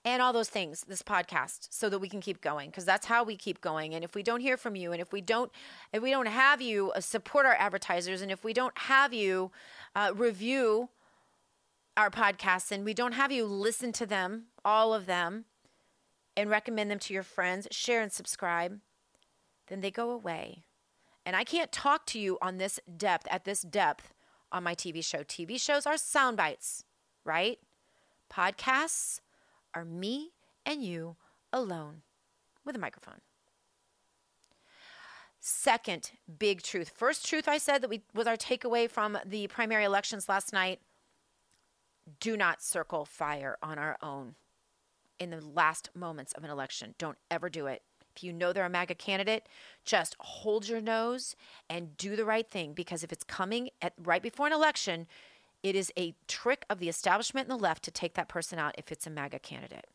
and 0.04 0.22
all 0.22 0.32
those 0.32 0.48
things, 0.48 0.84
this 0.88 1.02
podcast, 1.02 1.68
so 1.70 1.88
that 1.90 1.98
we 1.98 2.08
can 2.08 2.20
keep 2.20 2.40
going, 2.40 2.70
because 2.70 2.84
that's 2.84 3.06
how 3.06 3.22
we 3.22 3.36
keep 3.36 3.60
going. 3.60 3.94
And 3.94 4.02
if 4.02 4.14
we 4.14 4.22
don't 4.22 4.40
hear 4.40 4.56
from 4.56 4.74
you, 4.74 4.92
and 4.92 5.00
if 5.00 5.12
we 5.12 5.20
don't, 5.20 5.52
if 5.92 6.02
we 6.02 6.10
don't 6.10 6.26
have 6.26 6.62
you 6.62 6.90
uh, 6.92 7.00
support 7.00 7.44
our 7.44 7.54
advertisers, 7.54 8.22
and 8.22 8.30
if 8.30 8.42
we 8.42 8.52
don't 8.52 8.76
have 8.78 9.12
you 9.12 9.50
uh, 9.94 10.12
review 10.14 10.88
our 11.96 12.10
podcasts, 12.10 12.72
and 12.72 12.84
we 12.84 12.94
don't 12.94 13.12
have 13.12 13.30
you 13.30 13.44
listen 13.44 13.92
to 13.92 14.06
them, 14.06 14.44
all 14.64 14.94
of 14.94 15.04
them, 15.04 15.44
and 16.36 16.48
recommend 16.48 16.90
them 16.90 16.98
to 17.00 17.12
your 17.12 17.22
friends, 17.22 17.68
share 17.70 18.00
and 18.00 18.12
subscribe, 18.12 18.80
then 19.66 19.82
they 19.82 19.90
go 19.90 20.10
away. 20.10 20.62
And 21.24 21.36
I 21.36 21.44
can't 21.44 21.70
talk 21.70 22.06
to 22.06 22.18
you 22.18 22.38
on 22.40 22.58
this 22.58 22.80
depth, 22.96 23.26
at 23.30 23.44
this 23.44 23.62
depth 23.62 24.14
on 24.50 24.64
my 24.64 24.74
TV 24.74 25.04
show. 25.04 25.18
TV 25.18 25.60
shows 25.60 25.86
are 25.86 25.96
sound 25.96 26.36
bites, 26.36 26.84
right? 27.24 27.58
Podcasts 28.32 29.20
are 29.74 29.84
me 29.84 30.30
and 30.64 30.82
you 30.82 31.16
alone 31.52 32.02
with 32.64 32.76
a 32.76 32.78
microphone. 32.78 33.20
Second 35.40 36.12
big 36.38 36.62
truth. 36.62 36.90
First 36.94 37.26
truth 37.26 37.48
I 37.48 37.58
said 37.58 37.82
that 37.82 37.88
we 37.88 38.02
was 38.14 38.26
our 38.26 38.36
takeaway 38.36 38.90
from 38.90 39.18
the 39.24 39.46
primary 39.46 39.84
elections 39.84 40.28
last 40.28 40.52
night. 40.52 40.80
Do 42.18 42.36
not 42.36 42.62
circle 42.62 43.04
fire 43.04 43.56
on 43.62 43.78
our 43.78 43.96
own 44.02 44.34
in 45.18 45.30
the 45.30 45.40
last 45.40 45.90
moments 45.94 46.32
of 46.32 46.44
an 46.44 46.50
election. 46.50 46.94
Don't 46.98 47.18
ever 47.30 47.48
do 47.48 47.66
it. 47.66 47.82
If 48.14 48.22
you 48.22 48.32
know 48.32 48.52
they're 48.52 48.66
a 48.66 48.70
MAGA 48.70 48.94
candidate, 48.96 49.46
just 49.84 50.16
hold 50.18 50.68
your 50.68 50.80
nose 50.80 51.36
and 51.68 51.96
do 51.96 52.16
the 52.16 52.24
right 52.24 52.48
thing 52.48 52.72
because 52.72 53.04
if 53.04 53.12
it's 53.12 53.24
coming 53.24 53.70
at 53.80 53.92
right 54.02 54.22
before 54.22 54.46
an 54.46 54.52
election, 54.52 55.06
it 55.62 55.76
is 55.76 55.92
a 55.96 56.14
trick 56.26 56.64
of 56.70 56.78
the 56.78 56.88
establishment 56.88 57.48
and 57.48 57.58
the 57.58 57.62
left 57.62 57.84
to 57.84 57.90
take 57.90 58.14
that 58.14 58.28
person 58.28 58.58
out 58.58 58.74
if 58.78 58.90
it's 58.90 59.06
a 59.06 59.10
MAGA 59.10 59.38
candidate. 59.40 59.86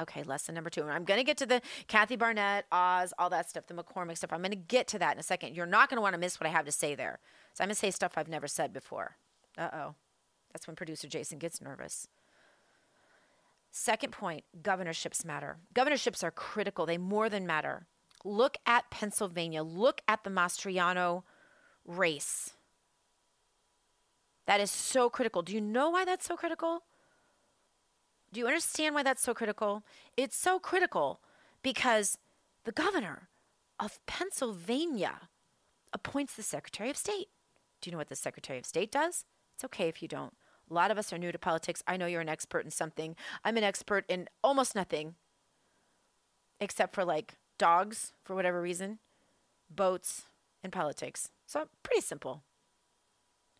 Okay, 0.00 0.22
lesson 0.22 0.54
number 0.54 0.70
two. 0.70 0.82
And 0.82 0.90
I'm 0.90 1.04
going 1.04 1.18
to 1.18 1.24
get 1.24 1.36
to 1.38 1.46
the 1.46 1.60
Kathy 1.86 2.16
Barnette, 2.16 2.64
Oz, 2.72 3.12
all 3.18 3.30
that 3.30 3.48
stuff, 3.48 3.66
the 3.66 3.74
McCormick 3.74 4.16
stuff. 4.16 4.32
I'm 4.32 4.40
going 4.40 4.50
to 4.50 4.56
get 4.56 4.86
to 4.88 4.98
that 4.98 5.14
in 5.14 5.20
a 5.20 5.22
second. 5.22 5.54
You're 5.54 5.66
not 5.66 5.90
going 5.90 5.96
to 5.96 6.02
want 6.02 6.14
to 6.14 6.18
miss 6.18 6.40
what 6.40 6.46
I 6.46 6.50
have 6.50 6.64
to 6.64 6.72
say 6.72 6.94
there. 6.94 7.18
So 7.54 7.62
I'm 7.62 7.68
going 7.68 7.74
to 7.74 7.78
say 7.78 7.90
stuff 7.90 8.14
I've 8.16 8.28
never 8.28 8.48
said 8.48 8.72
before. 8.72 9.16
Uh 9.58 9.68
oh. 9.72 9.94
That's 10.52 10.66
when 10.66 10.76
producer 10.76 11.08
Jason 11.08 11.38
gets 11.38 11.60
nervous. 11.60 12.08
Second 13.74 14.12
point 14.12 14.44
governorships 14.62 15.24
matter. 15.24 15.56
Governorships 15.72 16.22
are 16.22 16.30
critical, 16.30 16.84
they 16.84 16.98
more 16.98 17.30
than 17.30 17.46
matter. 17.46 17.86
Look 18.22 18.58
at 18.66 18.90
Pennsylvania, 18.90 19.62
look 19.62 20.02
at 20.06 20.24
the 20.24 20.30
Mastriano 20.30 21.22
race. 21.86 22.50
That 24.46 24.60
is 24.60 24.70
so 24.70 25.08
critical. 25.08 25.40
Do 25.40 25.54
you 25.54 25.60
know 25.60 25.88
why 25.88 26.04
that's 26.04 26.26
so 26.26 26.36
critical? 26.36 26.82
Do 28.30 28.40
you 28.40 28.46
understand 28.46 28.94
why 28.94 29.02
that's 29.02 29.22
so 29.22 29.32
critical? 29.32 29.82
It's 30.18 30.36
so 30.36 30.58
critical 30.58 31.20
because 31.62 32.18
the 32.64 32.72
governor 32.72 33.28
of 33.80 34.04
Pennsylvania 34.06 35.28
appoints 35.94 36.34
the 36.34 36.42
Secretary 36.42 36.90
of 36.90 36.96
State. 36.96 37.28
Do 37.80 37.88
you 37.88 37.92
know 37.92 37.98
what 37.98 38.08
the 38.10 38.16
Secretary 38.16 38.58
of 38.58 38.66
State 38.66 38.92
does? 38.92 39.24
It's 39.54 39.64
okay 39.64 39.88
if 39.88 40.02
you 40.02 40.08
don't. 40.08 40.34
A 40.72 40.74
lot 40.74 40.90
of 40.90 40.96
us 40.96 41.12
are 41.12 41.18
new 41.18 41.30
to 41.30 41.38
politics. 41.38 41.82
I 41.86 41.98
know 41.98 42.06
you're 42.06 42.22
an 42.22 42.30
expert 42.30 42.64
in 42.64 42.70
something. 42.70 43.14
I'm 43.44 43.58
an 43.58 43.62
expert 43.62 44.06
in 44.08 44.26
almost 44.42 44.74
nothing, 44.74 45.16
except 46.60 46.94
for 46.94 47.04
like 47.04 47.34
dogs, 47.58 48.14
for 48.24 48.34
whatever 48.34 48.62
reason, 48.62 48.98
boats, 49.68 50.22
and 50.64 50.72
politics. 50.72 51.28
So 51.46 51.68
pretty 51.82 52.00
simple. 52.00 52.42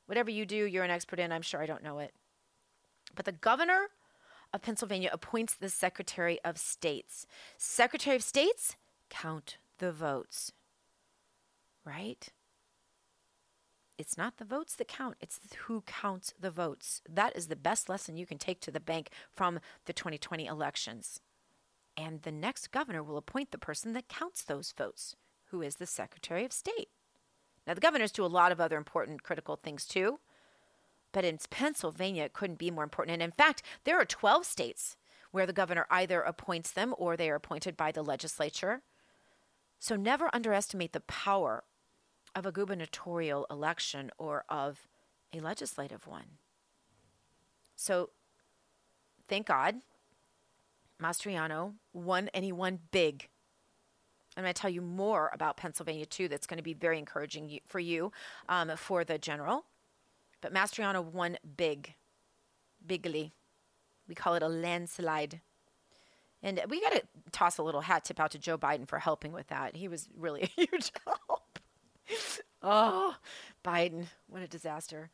Whatever 0.06 0.30
you 0.30 0.46
do, 0.46 0.64
you're 0.64 0.84
an 0.84 0.90
expert 0.90 1.20
in. 1.20 1.32
I'm 1.32 1.42
sure 1.42 1.60
I 1.60 1.66
don't 1.66 1.84
know 1.84 1.98
it. 1.98 2.14
But 3.14 3.26
the 3.26 3.32
governor 3.32 3.88
of 4.54 4.62
Pennsylvania 4.62 5.10
appoints 5.12 5.52
the 5.52 5.68
Secretary 5.68 6.38
of 6.46 6.56
States. 6.56 7.26
Secretary 7.58 8.16
of 8.16 8.22
States 8.22 8.76
count 9.10 9.58
the 9.80 9.92
votes, 9.92 10.52
right? 11.84 12.30
It's 14.02 14.18
not 14.18 14.38
the 14.38 14.44
votes 14.44 14.74
that 14.74 14.88
count, 14.88 15.14
it's 15.20 15.38
who 15.66 15.82
counts 15.82 16.34
the 16.36 16.50
votes. 16.50 17.02
That 17.08 17.36
is 17.36 17.46
the 17.46 17.54
best 17.54 17.88
lesson 17.88 18.16
you 18.16 18.26
can 18.26 18.36
take 18.36 18.60
to 18.62 18.72
the 18.72 18.80
bank 18.80 19.10
from 19.32 19.60
the 19.84 19.92
2020 19.92 20.44
elections. 20.44 21.20
And 21.96 22.22
the 22.22 22.32
next 22.32 22.72
governor 22.72 23.04
will 23.04 23.16
appoint 23.16 23.52
the 23.52 23.58
person 23.58 23.92
that 23.92 24.08
counts 24.08 24.42
those 24.42 24.74
votes, 24.76 25.14
who 25.52 25.62
is 25.62 25.76
the 25.76 25.86
Secretary 25.86 26.44
of 26.44 26.52
State. 26.52 26.88
Now, 27.64 27.74
the 27.74 27.80
governors 27.80 28.10
do 28.10 28.24
a 28.24 28.26
lot 28.26 28.50
of 28.50 28.60
other 28.60 28.76
important 28.76 29.22
critical 29.22 29.54
things 29.54 29.86
too, 29.86 30.18
but 31.12 31.24
in 31.24 31.38
Pennsylvania, 31.48 32.24
it 32.24 32.32
couldn't 32.32 32.58
be 32.58 32.72
more 32.72 32.82
important. 32.82 33.14
And 33.14 33.22
in 33.22 33.30
fact, 33.30 33.62
there 33.84 34.00
are 34.00 34.04
12 34.04 34.44
states 34.44 34.96
where 35.30 35.46
the 35.46 35.52
governor 35.52 35.86
either 35.92 36.22
appoints 36.22 36.72
them 36.72 36.92
or 36.98 37.16
they 37.16 37.30
are 37.30 37.36
appointed 37.36 37.76
by 37.76 37.92
the 37.92 38.02
legislature. 38.02 38.82
So 39.78 39.94
never 39.94 40.28
underestimate 40.34 40.92
the 40.92 41.00
power 41.02 41.62
of 42.34 42.46
a 42.46 42.52
gubernatorial 42.52 43.46
election 43.50 44.10
or 44.18 44.44
of 44.48 44.88
a 45.32 45.40
legislative 45.40 46.06
one. 46.06 46.38
So 47.76 48.10
thank 49.28 49.46
God 49.46 49.76
Mastriano 51.02 51.74
won 51.92 52.30
and 52.32 52.44
he 52.44 52.52
won 52.52 52.78
big. 52.90 53.28
I'm 54.36 54.44
going 54.44 54.54
to 54.54 54.60
tell 54.60 54.70
you 54.70 54.80
more 54.80 55.30
about 55.34 55.56
Pennsylvania 55.56 56.06
too. 56.06 56.28
That's 56.28 56.46
going 56.46 56.56
to 56.58 56.62
be 56.62 56.74
very 56.74 56.98
encouraging 56.98 57.60
for 57.66 57.80
you 57.80 58.12
um, 58.48 58.72
for 58.76 59.04
the 59.04 59.18
general. 59.18 59.64
But 60.40 60.54
Mastriano 60.54 61.04
won 61.04 61.36
big, 61.56 61.94
bigly. 62.84 63.32
We 64.08 64.14
call 64.14 64.34
it 64.34 64.42
a 64.42 64.48
landslide. 64.48 65.40
And 66.42 66.60
we 66.68 66.80
got 66.80 66.92
to 66.92 67.02
toss 67.30 67.58
a 67.58 67.62
little 67.62 67.82
hat 67.82 68.04
tip 68.04 68.18
out 68.18 68.30
to 68.32 68.38
Joe 68.38 68.58
Biden 68.58 68.88
for 68.88 68.98
helping 68.98 69.32
with 69.32 69.48
that. 69.48 69.76
He 69.76 69.86
was 69.86 70.08
really 70.16 70.42
a 70.58 70.66
huge 70.66 70.92
help. 71.06 71.41
oh, 72.62 73.16
Biden, 73.64 74.06
what 74.28 74.42
a 74.42 74.48
disaster. 74.48 75.10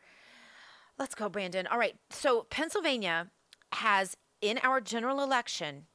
Let's 0.98 1.14
go, 1.14 1.28
Brandon. 1.28 1.66
All 1.66 1.78
right. 1.78 1.96
So, 2.10 2.46
Pennsylvania 2.50 3.28
has 3.72 4.16
in 4.40 4.58
our 4.62 4.80
general 4.80 5.22
election 5.22 5.86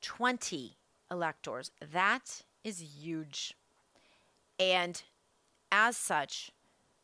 20 0.00 0.76
electors. 1.10 1.70
That 1.92 2.42
is 2.64 2.80
huge. 2.80 3.54
And 4.58 5.02
as 5.70 5.96
such, 5.96 6.50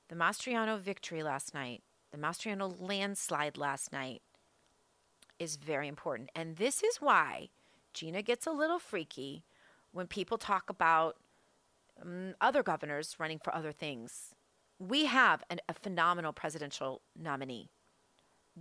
the 0.08 0.16
Mastriano 0.16 0.78
victory 0.78 1.22
last 1.22 1.54
night, 1.54 1.82
the 2.10 2.18
Mastriano 2.18 2.74
landslide 2.80 3.56
last 3.56 3.92
night, 3.92 4.22
is 5.38 5.56
very 5.56 5.86
important. 5.86 6.30
And 6.34 6.56
this 6.56 6.82
is 6.82 6.96
why 6.96 7.50
Gina 7.92 8.22
gets 8.22 8.46
a 8.46 8.50
little 8.50 8.78
freaky 8.78 9.44
when 9.92 10.06
people 10.06 10.38
talk 10.38 10.68
about 10.68 11.16
um, 12.02 12.34
other 12.40 12.62
governors 12.62 13.16
running 13.18 13.38
for 13.38 13.54
other 13.54 13.72
things. 13.72 14.34
We 14.78 15.06
have 15.06 15.42
an, 15.50 15.60
a 15.68 15.74
phenomenal 15.74 16.32
presidential 16.32 17.02
nominee. 17.16 17.68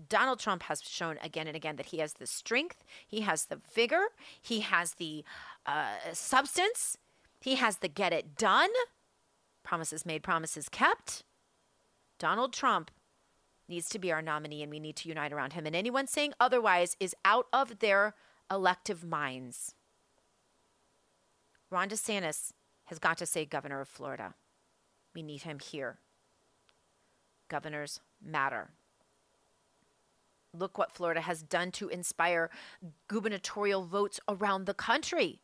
Donald 0.09 0.39
Trump 0.39 0.63
has 0.63 0.81
shown 0.81 1.17
again 1.23 1.47
and 1.47 1.55
again 1.55 1.75
that 1.77 1.87
he 1.87 1.97
has 1.97 2.13
the 2.13 2.27
strength, 2.27 2.83
he 3.07 3.21
has 3.21 3.45
the 3.45 3.59
vigor, 3.73 4.05
he 4.41 4.59
has 4.59 4.93
the 4.95 5.23
uh, 5.65 5.95
substance, 6.13 6.97
he 7.41 7.55
has 7.55 7.77
the 7.77 7.87
get 7.87 8.13
it 8.13 8.35
done. 8.35 8.69
Promises 9.63 10.05
made, 10.05 10.23
promises 10.23 10.69
kept. 10.69 11.23
Donald 12.19 12.53
Trump 12.53 12.91
needs 13.67 13.89
to 13.89 13.99
be 13.99 14.11
our 14.11 14.21
nominee 14.21 14.63
and 14.63 14.71
we 14.71 14.79
need 14.79 14.95
to 14.97 15.09
unite 15.09 15.33
around 15.33 15.53
him. 15.53 15.65
And 15.65 15.75
anyone 15.75 16.07
saying 16.07 16.33
otherwise 16.39 16.95
is 16.99 17.15
out 17.25 17.47
of 17.51 17.79
their 17.79 18.13
elective 18.49 19.03
minds. 19.03 19.75
Ron 21.69 21.89
DeSantis 21.89 22.53
has 22.87 22.99
got 22.99 23.17
to 23.19 23.25
say 23.25 23.45
governor 23.45 23.81
of 23.81 23.87
Florida. 23.87 24.35
We 25.15 25.23
need 25.23 25.43
him 25.43 25.59
here. 25.59 25.99
Governors 27.49 28.01
matter. 28.21 28.71
Look 30.53 30.77
what 30.77 30.91
Florida 30.91 31.21
has 31.21 31.43
done 31.43 31.71
to 31.73 31.89
inspire 31.89 32.49
gubernatorial 33.07 33.85
votes 33.85 34.19
around 34.27 34.65
the 34.65 34.73
country. 34.73 35.41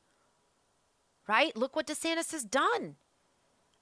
Right? 1.27 1.55
Look 1.55 1.75
what 1.75 1.87
DeSantis 1.87 2.31
has 2.33 2.43
done. 2.43 2.97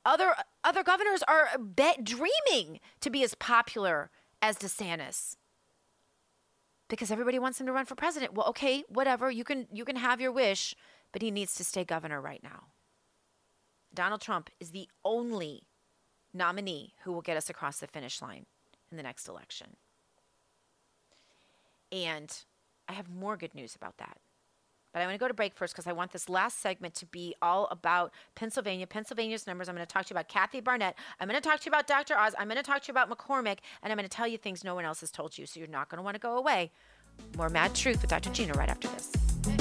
Other 0.06 0.36
other 0.64 0.84
governors 0.84 1.24
are 1.28 1.50
bet 1.60 2.04
dreaming 2.04 2.80
to 3.02 3.10
be 3.10 3.24
as 3.24 3.36
popular 3.36 4.12
as 4.42 4.58
DeSantis. 4.58 5.36
because 6.90 7.10
everybody 7.10 7.40
wants 7.40 7.60
him 7.60 7.66
to 7.68 7.74
run 7.74 7.86
for 7.86 7.96
president. 7.96 8.34
Well, 8.34 8.48
okay, 8.50 8.84
whatever. 8.90 9.32
You 9.32 9.44
can 9.46 9.68
you 9.72 9.86
can 9.86 9.96
have 9.96 10.22
your 10.22 10.32
wish, 10.32 10.76
but 11.14 11.22
he 11.22 11.32
needs 11.32 11.56
to 11.56 11.64
stay 11.64 11.86
governor 11.86 12.22
right 12.22 12.44
now. 12.44 12.66
Donald 13.94 14.22
Trump 14.22 14.50
is 14.60 14.72
the 14.72 14.88
only 15.04 15.64
nominee 16.34 16.94
who 17.04 17.12
will 17.12 17.22
get 17.22 17.38
us 17.38 17.50
across 17.50 17.80
the 17.80 17.88
finish 17.88 18.22
line 18.22 18.46
in 18.90 18.98
the 18.98 19.04
next 19.04 19.28
election. 19.28 19.76
And 21.92 22.34
I 22.88 22.94
have 22.94 23.10
more 23.10 23.36
good 23.38 23.54
news 23.54 23.76
about 23.76 23.98
that. 23.98 24.18
But 24.94 25.00
I'm 25.00 25.08
going 25.08 25.18
to 25.18 25.20
go 25.20 25.28
to 25.30 25.34
break 25.34 25.54
first 25.54 25.74
because 25.74 25.88
I 25.88 25.94
want 25.94 26.12
this 26.12 26.28
last 26.28 26.60
segment 26.60 26.96
to 26.96 27.06
be 27.06 27.34
all 27.42 27.68
about 27.72 28.12
Pennsylvania, 28.36 28.86
Pennsylvania's 28.86 29.48
numbers. 29.48 29.70
I'm 29.70 29.76
going 29.76 29.88
to 29.88 29.92
talk 29.92 30.06
to 30.06 30.14
you 30.14 30.16
about 30.16 30.28
Kathy 30.28 30.60
Barnette. 30.60 30.96
I'm 31.20 31.30
going 31.30 31.42
to 31.42 31.48
talk 31.48 31.62
to 31.62 31.66
you 31.66 31.70
about 31.70 31.88
Dr. 31.88 32.18
Oz. 32.18 32.36
I'm 32.38 32.48
going 32.48 32.58
to 32.58 32.64
talk 32.64 32.82
to 32.84 32.88
you 32.90 32.92
about 32.92 33.10
McCormick. 33.10 33.60
And 33.82 33.92
I'm 33.92 33.98
going 33.98 34.08
to 34.08 34.10
tell 34.10 34.28
you 34.28 34.38
things 34.38 34.64
no 34.64 34.76
one 34.76 34.84
else 34.84 35.00
has 35.00 35.12
told 35.12 35.38
you. 35.38 35.46
So 35.46 35.60
you're 35.60 35.70
not 35.70 35.88
going 35.88 35.98
to 35.98 36.04
want 36.04 36.16
to 36.16 36.20
go 36.20 36.38
away. 36.38 36.72
More 37.38 37.50
Mad 37.50 37.74
Truth 37.74 38.02
with 38.02 38.10
Dr. 38.10 38.32
Gina 38.32 38.54
right 38.54 38.70
after 38.70 38.90
this. 38.90 39.61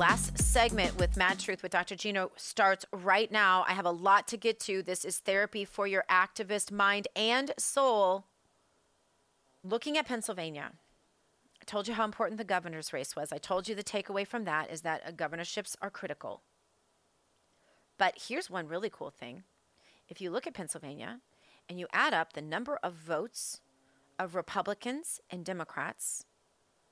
Last 0.00 0.38
segment 0.38 0.96
with 0.96 1.18
Mad 1.18 1.38
Truth 1.38 1.62
with 1.62 1.72
Dr. 1.72 1.94
Gina 1.94 2.28
starts 2.36 2.86
right 2.90 3.30
now. 3.30 3.66
I 3.68 3.74
have 3.74 3.84
a 3.84 3.90
lot 3.90 4.26
to 4.28 4.38
get 4.38 4.58
to. 4.60 4.82
This 4.82 5.04
is 5.04 5.18
therapy 5.18 5.66
for 5.66 5.86
your 5.86 6.06
activist 6.10 6.72
mind 6.72 7.06
and 7.14 7.52
soul. 7.58 8.24
Looking 9.62 9.98
at 9.98 10.08
Pennsylvania, 10.08 10.72
I 11.60 11.64
told 11.66 11.86
you 11.86 11.92
how 11.92 12.04
important 12.06 12.38
the 12.38 12.44
governor's 12.44 12.94
race 12.94 13.14
was. 13.14 13.30
I 13.30 13.36
told 13.36 13.68
you 13.68 13.74
the 13.74 13.84
takeaway 13.84 14.26
from 14.26 14.44
that 14.44 14.70
is 14.70 14.80
that 14.80 15.02
uh, 15.06 15.10
governorships 15.10 15.76
are 15.82 15.90
critical. 15.90 16.40
But 17.98 18.14
here's 18.26 18.48
one 18.48 18.68
really 18.68 18.88
cool 18.88 19.10
thing. 19.10 19.42
If 20.08 20.22
you 20.22 20.30
look 20.30 20.46
at 20.46 20.54
Pennsylvania 20.54 21.20
and 21.68 21.78
you 21.78 21.86
add 21.92 22.14
up 22.14 22.32
the 22.32 22.40
number 22.40 22.78
of 22.82 22.94
votes 22.94 23.60
of 24.18 24.34
Republicans 24.34 25.20
and 25.28 25.44
Democrats, 25.44 26.24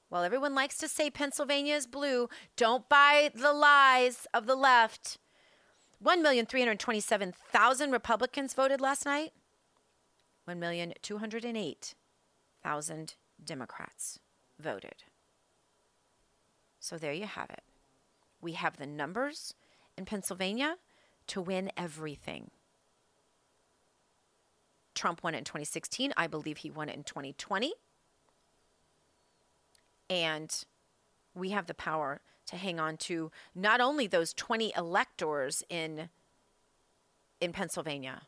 while 0.08 0.22
everyone 0.22 0.54
likes 0.54 0.78
to 0.78 0.88
say 0.88 1.10
Pennsylvania 1.10 1.74
is 1.74 1.86
blue, 1.86 2.30
don't 2.56 2.88
buy 2.88 3.30
the 3.34 3.52
lies 3.52 4.26
of 4.32 4.46
the 4.46 4.56
left. 4.56 5.18
1,327,000 6.02 7.92
Republicans 7.92 8.54
voted 8.54 8.80
last 8.80 9.04
night. 9.04 9.32
1,208,000 10.48 13.14
Democrats 13.44 14.18
voted. 14.58 15.04
So 16.80 16.96
there 16.96 17.12
you 17.12 17.26
have 17.26 17.50
it. 17.50 17.64
We 18.40 18.52
have 18.52 18.76
the 18.76 18.86
numbers 18.86 19.52
in 19.96 20.04
Pennsylvania 20.06 20.76
to 21.26 21.42
win 21.42 21.72
everything. 21.76 22.52
Trump 24.94 25.22
won 25.22 25.34
it 25.34 25.38
in 25.38 25.44
2016. 25.44 26.12
I 26.16 26.26
believe 26.26 26.56
he 26.58 26.70
won 26.70 26.88
it 26.88 26.96
in 26.96 27.04
2020. 27.04 27.74
And 30.10 30.64
we 31.34 31.50
have 31.50 31.66
the 31.66 31.74
power 31.74 32.20
to 32.46 32.56
hang 32.56 32.80
on 32.80 32.96
to 32.96 33.30
not 33.54 33.80
only 33.80 34.06
those 34.06 34.32
20 34.32 34.72
electors 34.76 35.62
in 35.68 36.08
in 37.40 37.52
Pennsylvania, 37.52 38.22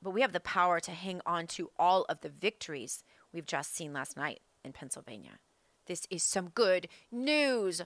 but 0.00 0.10
we 0.10 0.22
have 0.22 0.32
the 0.32 0.40
power 0.40 0.80
to 0.80 0.90
hang 0.92 1.20
on 1.26 1.46
to 1.46 1.70
all 1.78 2.04
of 2.08 2.20
the 2.20 2.30
victories 2.30 3.04
we've 3.32 3.46
just 3.46 3.74
seen 3.74 3.92
last 3.92 4.16
night 4.16 4.40
in 4.64 4.72
Pennsylvania. 4.72 5.38
This 5.86 6.06
is 6.10 6.22
some 6.22 6.48
good 6.48 6.88
news, 7.10 7.82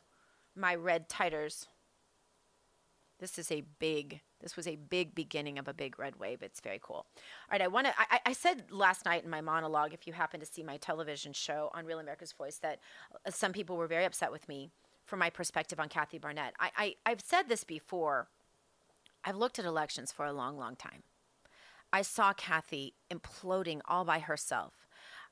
my 0.54 0.74
red 0.74 1.08
titers. 1.08 1.66
This 3.18 3.38
is 3.38 3.50
a 3.50 3.62
big 3.78 4.20
this 4.42 4.56
was 4.56 4.66
a 4.68 4.76
big 4.76 5.14
beginning 5.14 5.58
of 5.58 5.66
a 5.66 5.74
big 5.74 5.98
red 5.98 6.16
wave. 6.16 6.42
It's 6.42 6.60
very 6.60 6.78
cool. 6.82 6.96
All 6.96 7.06
right, 7.50 7.62
I 7.62 7.68
want 7.68 7.86
to. 7.86 7.94
I, 7.98 8.20
I 8.26 8.32
said 8.32 8.64
last 8.70 9.04
night 9.04 9.24
in 9.24 9.30
my 9.30 9.40
monologue, 9.40 9.94
if 9.94 10.06
you 10.06 10.12
happen 10.12 10.40
to 10.40 10.46
see 10.46 10.62
my 10.62 10.76
television 10.76 11.32
show 11.32 11.70
on 11.74 11.86
Real 11.86 11.98
America's 11.98 12.32
Voice, 12.32 12.58
that 12.58 12.78
uh, 13.26 13.30
some 13.30 13.52
people 13.52 13.76
were 13.76 13.86
very 13.86 14.04
upset 14.04 14.30
with 14.30 14.46
me 14.48 14.70
for 15.06 15.16
my 15.16 15.30
perspective 15.30 15.80
on 15.80 15.88
Kathy 15.88 16.18
Barnette. 16.18 16.54
I, 16.60 16.70
I 16.76 16.94
I've 17.06 17.22
said 17.22 17.48
this 17.48 17.64
before. 17.64 18.28
I've 19.24 19.36
looked 19.36 19.58
at 19.58 19.64
elections 19.64 20.12
for 20.12 20.24
a 20.26 20.32
long, 20.32 20.56
long 20.58 20.76
time. 20.76 21.02
I 21.92 22.02
saw 22.02 22.32
Kathy 22.32 22.94
imploding 23.10 23.80
all 23.86 24.04
by 24.04 24.20
herself. 24.20 24.86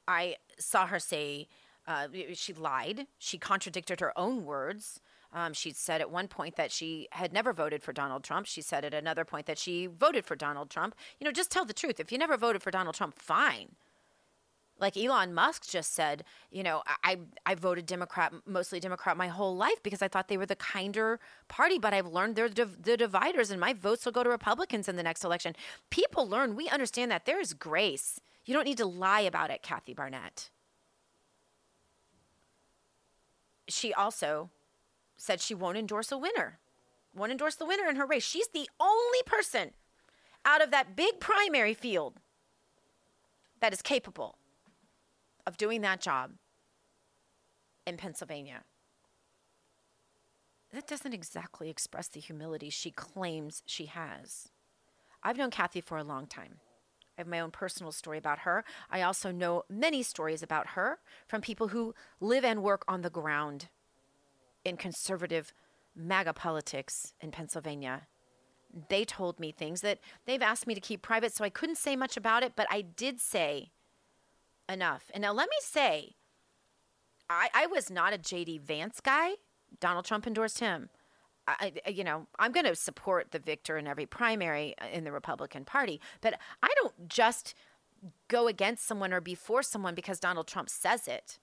I 0.08 0.36
saw 0.58 0.86
her 0.86 0.98
say 0.98 1.46
uh, 1.86 2.08
she 2.32 2.52
lied. 2.52 3.06
She 3.18 3.38
contradicted 3.38 4.00
her 4.00 4.18
own 4.18 4.44
words. 4.44 5.00
Um, 5.34 5.52
she 5.52 5.72
said 5.72 6.00
at 6.00 6.12
one 6.12 6.28
point 6.28 6.54
that 6.54 6.70
she 6.70 7.08
had 7.10 7.32
never 7.32 7.52
voted 7.52 7.82
for 7.82 7.92
Donald 7.92 8.22
Trump. 8.22 8.46
She 8.46 8.62
said 8.62 8.84
at 8.84 8.94
another 8.94 9.24
point 9.24 9.46
that 9.46 9.58
she 9.58 9.86
voted 9.86 10.24
for 10.24 10.36
Donald 10.36 10.70
Trump. 10.70 10.94
You 11.18 11.24
know, 11.24 11.32
just 11.32 11.50
tell 11.50 11.64
the 11.64 11.72
truth. 11.72 11.98
If 11.98 12.12
you 12.12 12.18
never 12.18 12.36
voted 12.36 12.62
for 12.62 12.70
Donald 12.70 12.94
Trump, 12.94 13.18
fine. 13.18 13.72
Like 14.78 14.96
Elon 14.96 15.34
Musk 15.34 15.68
just 15.68 15.92
said, 15.92 16.24
you 16.50 16.62
know, 16.62 16.82
I 17.02 17.18
I 17.46 17.56
voted 17.56 17.86
Democrat, 17.86 18.32
mostly 18.46 18.78
Democrat, 18.78 19.16
my 19.16 19.28
whole 19.28 19.56
life 19.56 19.82
because 19.82 20.02
I 20.02 20.08
thought 20.08 20.28
they 20.28 20.36
were 20.36 20.46
the 20.46 20.56
kinder 20.56 21.18
party. 21.48 21.78
But 21.78 21.94
I've 21.94 22.06
learned 22.06 22.36
they're 22.36 22.48
the, 22.48 22.66
the 22.66 22.96
dividers, 22.96 23.50
and 23.50 23.60
my 23.60 23.72
votes 23.72 24.04
will 24.04 24.12
go 24.12 24.22
to 24.22 24.30
Republicans 24.30 24.88
in 24.88 24.96
the 24.96 25.02
next 25.02 25.24
election. 25.24 25.56
People 25.90 26.28
learn. 26.28 26.54
We 26.54 26.68
understand 26.68 27.10
that 27.10 27.24
there 27.24 27.40
is 27.40 27.54
grace. 27.54 28.20
You 28.44 28.54
don't 28.54 28.64
need 28.64 28.78
to 28.78 28.86
lie 28.86 29.20
about 29.20 29.50
it, 29.50 29.62
Kathy 29.62 29.94
Barnette. 29.94 30.50
She 33.68 33.94
also 33.94 34.50
said 35.24 35.40
she 35.40 35.54
won't 35.54 35.78
endorse 35.78 36.12
a 36.12 36.18
winner, 36.18 36.58
won't 37.14 37.32
endorse 37.32 37.54
the 37.54 37.66
winner 37.66 37.88
in 37.88 37.96
her 37.96 38.06
race. 38.06 38.24
She's 38.24 38.48
the 38.48 38.68
only 38.78 39.22
person 39.24 39.70
out 40.44 40.62
of 40.62 40.70
that 40.70 40.94
big 40.94 41.18
primary 41.20 41.74
field 41.74 42.20
that 43.60 43.72
is 43.72 43.80
capable 43.80 44.37
of 45.46 45.56
doing 45.56 45.80
that 45.80 46.00
job 46.00 46.32
in 47.87 47.96
Pennsylvania. 47.96 48.64
That 50.72 50.87
doesn't 50.87 51.14
exactly 51.14 51.70
express 51.70 52.08
the 52.08 52.20
humility 52.20 52.68
she 52.68 52.90
claims 52.90 53.62
she 53.64 53.87
has. 53.87 54.48
I've 55.22 55.38
known 55.38 55.50
Kathy 55.50 55.80
for 55.80 55.96
a 55.96 56.04
long 56.04 56.26
time. 56.26 56.56
I 57.16 57.20
have 57.20 57.28
my 57.28 57.40
own 57.40 57.52
personal 57.52 57.92
story 57.92 58.18
about 58.18 58.40
her. 58.40 58.64
I 58.90 59.02
also 59.02 59.30
know 59.30 59.62
many 59.70 60.02
stories 60.02 60.42
about 60.42 60.70
her 60.70 60.98
from 61.26 61.40
people 61.40 61.68
who 61.68 61.94
live 62.20 62.44
and 62.44 62.62
work 62.62 62.84
on 62.88 63.02
the 63.02 63.10
ground 63.10 63.68
in 64.64 64.77
conservative 64.77 65.53
MAGA 65.94 66.33
politics 66.33 67.12
in 67.20 67.31
Pennsylvania. 67.31 68.07
They 68.88 69.05
told 69.05 69.38
me 69.38 69.53
things 69.53 69.83
that 69.83 70.00
they've 70.27 70.42
asked 70.42 70.66
me 70.66 70.74
to 70.74 70.81
keep 70.81 71.03
private, 71.03 71.33
so 71.33 71.44
I 71.44 71.50
couldn't 71.50 71.79
say 71.79 71.94
much 71.94 72.16
about 72.16 72.42
it, 72.42 72.55
but 72.57 72.66
I 72.70 72.81
did 72.81 73.20
say 73.20 73.70
enough. 74.68 75.11
And 75.14 75.22
now 75.22 75.33
let 75.33 75.48
me 75.48 75.57
say, 75.61 76.16
I, 77.31 77.48
I 77.55 77.66
was 77.66 77.90
not 77.90 78.12
a 78.12 78.18
JD 78.18 78.62
Vance 78.62 79.00
guy. 79.00 79.33
Donald 79.81 80.05
Trump 80.05 80.27
endorsed 80.27 80.61
him. 80.61 80.90
I, 81.46 81.72
you 81.87 82.05
know, 82.05 82.27
I'm 82.38 82.53
going 82.53 82.64
to 82.64 82.74
support 82.74 83.31
the 83.31 83.38
victor 83.38 83.77
in 83.77 83.87
every 83.87 84.07
primary 84.07 84.74
uh, 84.81 84.87
in 84.92 85.05
the 85.05 85.12
Republican 85.12 85.64
Party, 85.64 86.00
but 86.22 86.38
I 86.62 86.68
don't 86.77 87.09
just 87.09 87.55
go 88.29 88.48
against 88.48 88.87
someone 88.87 89.12
or 89.12 89.20
before 89.20 89.62
someone 89.62 89.94
because 89.94 90.18
Donald 90.18 90.46
Trump 90.46 90.70
says 90.70 91.07
it. 91.07 91.38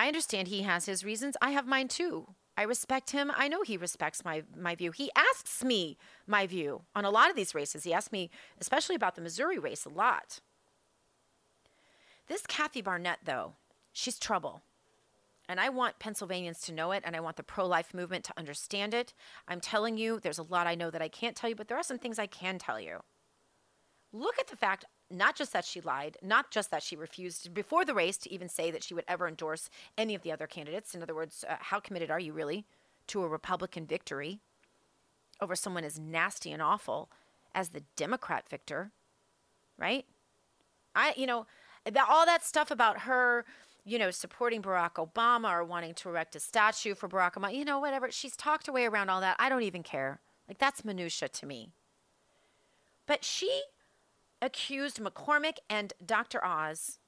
I 0.00 0.06
understand 0.06 0.48
he 0.48 0.62
has 0.62 0.86
his 0.86 1.04
reasons. 1.04 1.36
I 1.42 1.50
have 1.50 1.66
mine 1.66 1.88
too. 1.88 2.28
I 2.56 2.62
respect 2.62 3.10
him. 3.10 3.30
I 3.36 3.48
know 3.48 3.60
he 3.60 3.76
respects 3.76 4.24
my 4.24 4.44
my 4.56 4.74
view. 4.74 4.92
He 4.92 5.10
asks 5.14 5.62
me 5.62 5.98
my 6.26 6.46
view 6.46 6.84
on 6.94 7.04
a 7.04 7.10
lot 7.10 7.28
of 7.28 7.36
these 7.36 7.54
races. 7.54 7.84
He 7.84 7.92
asked 7.92 8.10
me 8.10 8.30
especially 8.58 8.96
about 8.96 9.14
the 9.14 9.20
Missouri 9.20 9.58
race 9.58 9.84
a 9.84 9.90
lot. 9.90 10.40
This 12.28 12.46
Kathy 12.46 12.80
Barnette 12.80 13.26
though, 13.26 13.56
she's 13.92 14.18
trouble. 14.18 14.62
And 15.46 15.60
I 15.60 15.68
want 15.68 15.98
Pennsylvanians 15.98 16.62
to 16.62 16.72
know 16.72 16.92
it, 16.92 17.02
and 17.04 17.14
I 17.14 17.20
want 17.20 17.36
the 17.36 17.42
pro 17.42 17.66
life 17.66 17.92
movement 17.92 18.24
to 18.24 18.38
understand 18.38 18.94
it. 18.94 19.12
I'm 19.48 19.60
telling 19.60 19.98
you, 19.98 20.18
there's 20.18 20.38
a 20.38 20.44
lot 20.54 20.66
I 20.66 20.76
know 20.76 20.90
that 20.90 21.02
I 21.02 21.08
can't 21.08 21.36
tell 21.36 21.50
you, 21.50 21.56
but 21.56 21.68
there 21.68 21.76
are 21.76 21.90
some 21.90 21.98
things 21.98 22.18
I 22.18 22.26
can 22.26 22.58
tell 22.58 22.80
you. 22.80 23.00
Look 24.14 24.38
at 24.38 24.46
the 24.46 24.56
fact 24.56 24.86
not 25.10 25.36
just 25.36 25.52
that 25.52 25.64
she 25.64 25.80
lied, 25.80 26.16
not 26.22 26.50
just 26.50 26.70
that 26.70 26.82
she 26.82 26.96
refused 26.96 27.52
before 27.52 27.84
the 27.84 27.94
race 27.94 28.16
to 28.18 28.32
even 28.32 28.48
say 28.48 28.70
that 28.70 28.84
she 28.84 28.94
would 28.94 29.04
ever 29.08 29.26
endorse 29.26 29.68
any 29.98 30.14
of 30.14 30.22
the 30.22 30.32
other 30.32 30.46
candidates. 30.46 30.94
In 30.94 31.02
other 31.02 31.14
words, 31.14 31.44
uh, 31.48 31.56
how 31.58 31.80
committed 31.80 32.10
are 32.10 32.20
you 32.20 32.32
really 32.32 32.64
to 33.08 33.22
a 33.24 33.28
Republican 33.28 33.86
victory 33.86 34.38
over 35.40 35.56
someone 35.56 35.84
as 35.84 35.98
nasty 35.98 36.52
and 36.52 36.62
awful 36.62 37.10
as 37.54 37.70
the 37.70 37.82
Democrat 37.96 38.48
victor, 38.48 38.92
right? 39.78 40.04
I, 40.94 41.14
you 41.16 41.26
know, 41.26 41.46
all 42.08 42.26
that 42.26 42.44
stuff 42.44 42.70
about 42.70 43.00
her, 43.00 43.44
you 43.84 43.98
know, 43.98 44.10
supporting 44.10 44.62
Barack 44.62 44.94
Obama 44.94 45.50
or 45.50 45.64
wanting 45.64 45.94
to 45.94 46.08
erect 46.08 46.36
a 46.36 46.40
statue 46.40 46.94
for 46.94 47.08
Barack 47.08 47.34
Obama, 47.34 47.54
you 47.54 47.64
know, 47.64 47.80
whatever. 47.80 48.10
She's 48.10 48.36
talked 48.36 48.66
her 48.66 48.72
way 48.72 48.86
around 48.86 49.08
all 49.08 49.20
that. 49.20 49.36
I 49.38 49.48
don't 49.48 49.62
even 49.62 49.82
care. 49.82 50.20
Like, 50.46 50.58
that's 50.58 50.84
minutia 50.84 51.28
to 51.28 51.46
me. 51.46 51.70
But 53.06 53.24
she 53.24 53.62
accused 54.42 54.98
McCormick 55.00 55.58
and 55.68 55.92
Dr. 56.04 56.44
Oz 56.44 56.98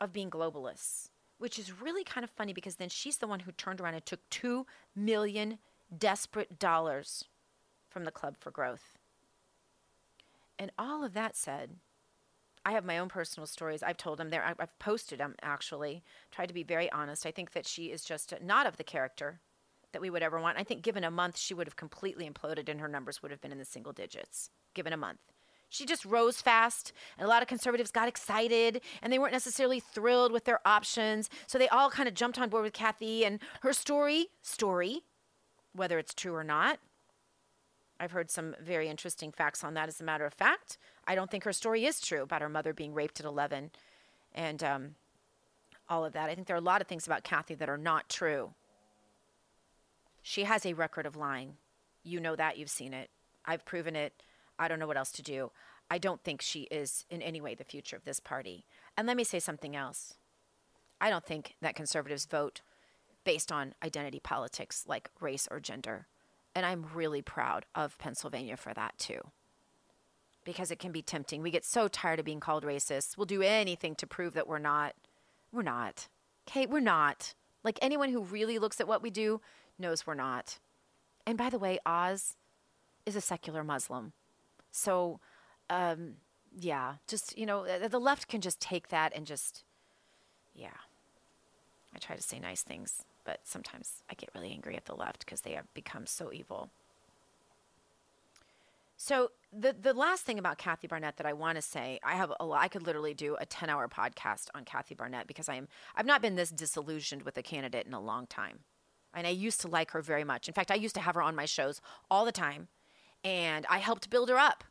of 0.00 0.12
being 0.12 0.30
globalists, 0.30 1.10
which 1.38 1.58
is 1.58 1.80
really 1.80 2.04
kind 2.04 2.24
of 2.24 2.30
funny 2.30 2.52
because 2.52 2.76
then 2.76 2.88
she's 2.88 3.18
the 3.18 3.26
one 3.26 3.40
who 3.40 3.52
turned 3.52 3.80
around 3.80 3.94
and 3.94 4.04
took 4.04 4.28
two 4.30 4.66
million 4.94 5.58
desperate 5.96 6.58
dollars 6.58 7.24
from 7.88 8.04
the 8.04 8.10
Club 8.10 8.36
for 8.38 8.50
Growth. 8.50 8.98
And 10.58 10.70
all 10.78 11.04
of 11.04 11.14
that 11.14 11.36
said, 11.36 11.76
I 12.64 12.72
have 12.72 12.84
my 12.84 12.98
own 12.98 13.08
personal 13.08 13.46
stories. 13.46 13.82
I've 13.82 13.96
told 13.96 14.18
them 14.18 14.30
there. 14.30 14.44
I've 14.58 14.78
posted 14.78 15.20
them 15.20 15.36
actually. 15.40 16.02
Tried 16.32 16.46
to 16.46 16.54
be 16.54 16.64
very 16.64 16.90
honest. 16.90 17.24
I 17.24 17.30
think 17.30 17.52
that 17.52 17.66
she 17.66 17.86
is 17.92 18.04
just 18.04 18.34
not 18.42 18.66
of 18.66 18.76
the 18.76 18.84
character 18.84 19.40
that 19.92 20.02
we 20.02 20.10
would 20.10 20.22
ever 20.22 20.40
want. 20.40 20.58
I 20.58 20.64
think 20.64 20.82
given 20.82 21.04
a 21.04 21.10
month, 21.10 21.38
she 21.38 21.54
would 21.54 21.66
have 21.66 21.76
completely 21.76 22.28
imploded 22.28 22.68
and 22.68 22.80
her 22.80 22.88
numbers 22.88 23.22
would 23.22 23.30
have 23.30 23.40
been 23.40 23.52
in 23.52 23.58
the 23.58 23.64
single 23.64 23.92
digits. 23.92 24.50
Given 24.74 24.92
a 24.92 24.96
month. 24.96 25.20
She 25.76 25.84
just 25.84 26.06
rose 26.06 26.40
fast, 26.40 26.92
and 27.18 27.26
a 27.26 27.28
lot 27.28 27.42
of 27.42 27.48
conservatives 27.48 27.90
got 27.90 28.08
excited, 28.08 28.80
and 29.02 29.12
they 29.12 29.18
weren't 29.18 29.32
necessarily 29.32 29.78
thrilled 29.78 30.32
with 30.32 30.44
their 30.44 30.66
options. 30.66 31.28
So 31.46 31.58
they 31.58 31.68
all 31.68 31.90
kind 31.90 32.08
of 32.08 32.14
jumped 32.14 32.38
on 32.38 32.48
board 32.48 32.64
with 32.64 32.72
Kathy 32.72 33.26
and 33.26 33.40
her 33.60 33.74
story, 33.74 34.28
story, 34.40 35.02
whether 35.74 35.98
it's 35.98 36.14
true 36.14 36.34
or 36.34 36.44
not. 36.44 36.78
I've 38.00 38.12
heard 38.12 38.30
some 38.30 38.56
very 38.58 38.88
interesting 38.88 39.32
facts 39.32 39.62
on 39.62 39.74
that, 39.74 39.88
as 39.88 40.00
a 40.00 40.04
matter 40.04 40.24
of 40.24 40.32
fact. 40.32 40.78
I 41.06 41.14
don't 41.14 41.30
think 41.30 41.44
her 41.44 41.52
story 41.52 41.84
is 41.84 42.00
true 42.00 42.22
about 42.22 42.42
her 42.42 42.48
mother 42.48 42.72
being 42.72 42.94
raped 42.94 43.20
at 43.20 43.26
11 43.26 43.70
and 44.34 44.62
um, 44.62 44.94
all 45.88 46.04
of 46.04 46.12
that. 46.14 46.30
I 46.30 46.34
think 46.34 46.46
there 46.46 46.56
are 46.56 46.58
a 46.58 46.62
lot 46.62 46.80
of 46.80 46.86
things 46.86 47.06
about 47.06 47.22
Kathy 47.22 47.54
that 47.54 47.68
are 47.68 47.78
not 47.78 48.08
true. 48.08 48.54
She 50.22 50.44
has 50.44 50.64
a 50.64 50.72
record 50.72 51.06
of 51.06 51.16
lying. 51.16 51.54
You 52.02 52.20
know 52.20 52.36
that. 52.36 52.58
You've 52.58 52.70
seen 52.70 52.94
it. 52.94 53.10
I've 53.44 53.64
proven 53.64 53.94
it. 53.94 54.22
I 54.58 54.68
don't 54.68 54.78
know 54.78 54.86
what 54.86 54.96
else 54.96 55.12
to 55.12 55.22
do. 55.22 55.50
I 55.90 55.98
don't 55.98 56.22
think 56.22 56.42
she 56.42 56.62
is 56.62 57.04
in 57.10 57.22
any 57.22 57.40
way 57.40 57.54
the 57.54 57.64
future 57.64 57.96
of 57.96 58.04
this 58.04 58.20
party. 58.20 58.66
And 58.96 59.06
let 59.06 59.16
me 59.16 59.24
say 59.24 59.38
something 59.38 59.76
else. 59.76 60.14
I 61.00 61.10
don't 61.10 61.24
think 61.24 61.54
that 61.60 61.76
conservatives 61.76 62.26
vote 62.26 62.62
based 63.24 63.52
on 63.52 63.74
identity 63.84 64.20
politics 64.20 64.84
like 64.86 65.10
race 65.20 65.46
or 65.50 65.60
gender. 65.60 66.06
And 66.54 66.64
I'm 66.64 66.86
really 66.94 67.22
proud 67.22 67.66
of 67.74 67.98
Pennsylvania 67.98 68.56
for 68.56 68.72
that 68.74 68.96
too. 68.98 69.20
Because 70.44 70.70
it 70.70 70.78
can 70.78 70.92
be 70.92 71.02
tempting. 71.02 71.42
We 71.42 71.50
get 71.50 71.64
so 71.64 71.88
tired 71.88 72.18
of 72.18 72.24
being 72.24 72.40
called 72.40 72.64
racist. 72.64 73.16
We'll 73.16 73.26
do 73.26 73.42
anything 73.42 73.94
to 73.96 74.06
prove 74.06 74.34
that 74.34 74.48
we're 74.48 74.58
not. 74.58 74.94
We're 75.52 75.62
not. 75.62 76.08
Okay, 76.48 76.66
we're 76.66 76.80
not. 76.80 77.34
Like 77.62 77.78
anyone 77.82 78.10
who 78.10 78.22
really 78.22 78.58
looks 78.58 78.80
at 78.80 78.88
what 78.88 79.02
we 79.02 79.10
do 79.10 79.40
knows 79.78 80.06
we're 80.06 80.14
not. 80.14 80.58
And 81.26 81.36
by 81.36 81.50
the 81.50 81.58
way, 81.58 81.78
Oz 81.84 82.36
is 83.04 83.16
a 83.16 83.20
secular 83.20 83.64
Muslim. 83.64 84.12
So, 84.76 85.20
um, 85.70 86.16
yeah, 86.54 86.96
just, 87.08 87.36
you 87.36 87.46
know, 87.46 87.66
the 87.88 87.98
left 87.98 88.28
can 88.28 88.42
just 88.42 88.60
take 88.60 88.88
that 88.88 89.12
and 89.16 89.26
just, 89.26 89.64
yeah. 90.54 90.68
I 91.94 91.98
try 91.98 92.14
to 92.14 92.22
say 92.22 92.38
nice 92.38 92.62
things, 92.62 93.02
but 93.24 93.40
sometimes 93.44 94.02
I 94.10 94.14
get 94.14 94.28
really 94.34 94.52
angry 94.52 94.76
at 94.76 94.84
the 94.84 94.94
left 94.94 95.24
because 95.24 95.40
they 95.40 95.52
have 95.52 95.72
become 95.72 96.04
so 96.06 96.30
evil. 96.30 96.68
So 98.98 99.30
the 99.52 99.74
the 99.78 99.92
last 99.94 100.24
thing 100.24 100.38
about 100.38 100.58
Kathy 100.58 100.88
Barnette 100.88 101.16
that 101.16 101.26
I 101.26 101.32
want 101.32 101.56
to 101.56 101.62
say, 101.62 101.98
I 102.02 102.14
have 102.16 102.32
a 102.40 102.44
lot, 102.44 102.62
I 102.62 102.68
could 102.68 102.86
literally 102.86 103.14
do 103.14 103.36
a 103.38 103.46
10-hour 103.46 103.88
podcast 103.88 104.48
on 104.54 104.64
Kathy 104.64 104.94
Barnette 104.94 105.26
because 105.26 105.48
I 105.48 105.54
am 105.54 105.68
I've 105.94 106.06
not 106.06 106.22
been 106.22 106.36
this 106.36 106.50
disillusioned 106.50 107.22
with 107.22 107.36
a 107.38 107.42
candidate 107.42 107.86
in 107.86 107.94
a 107.94 108.00
long 108.00 108.26
time. 108.26 108.60
And 109.14 109.26
I 109.26 109.30
used 109.30 109.60
to 109.62 109.68
like 109.68 109.92
her 109.92 110.02
very 110.02 110.24
much. 110.24 110.48
In 110.48 110.54
fact, 110.54 110.70
I 110.70 110.74
used 110.74 110.94
to 110.96 111.00
have 111.00 111.14
her 111.14 111.22
on 111.22 111.34
my 111.34 111.46
shows 111.46 111.80
all 112.10 112.26
the 112.26 112.32
time 112.32 112.68
and 113.26 113.66
I 113.68 113.78
helped 113.78 114.08
build 114.08 114.28
her 114.28 114.38
up. 114.38 114.62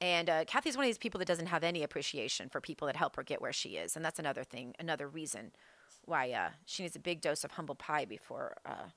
And 0.00 0.28
uh, 0.28 0.44
Kathy's 0.44 0.76
one 0.76 0.84
of 0.84 0.88
these 0.88 0.98
people 0.98 1.18
that 1.20 1.28
doesn't 1.28 1.46
have 1.46 1.62
any 1.62 1.82
appreciation 1.84 2.48
for 2.48 2.60
people 2.60 2.86
that 2.86 2.96
help 2.96 3.14
her 3.16 3.22
get 3.22 3.40
where 3.40 3.52
she 3.52 3.76
is, 3.76 3.94
and 3.94 4.04
that's 4.04 4.18
another 4.18 4.44
thing, 4.44 4.74
another 4.78 5.08
reason 5.08 5.52
why 6.04 6.30
uh, 6.32 6.50
she 6.66 6.82
needs 6.82 6.96
a 6.96 7.00
big 7.00 7.20
dose 7.20 7.44
of 7.44 7.52
humble 7.52 7.76
pie 7.76 8.04
before 8.04 8.56
uh, 8.66 8.88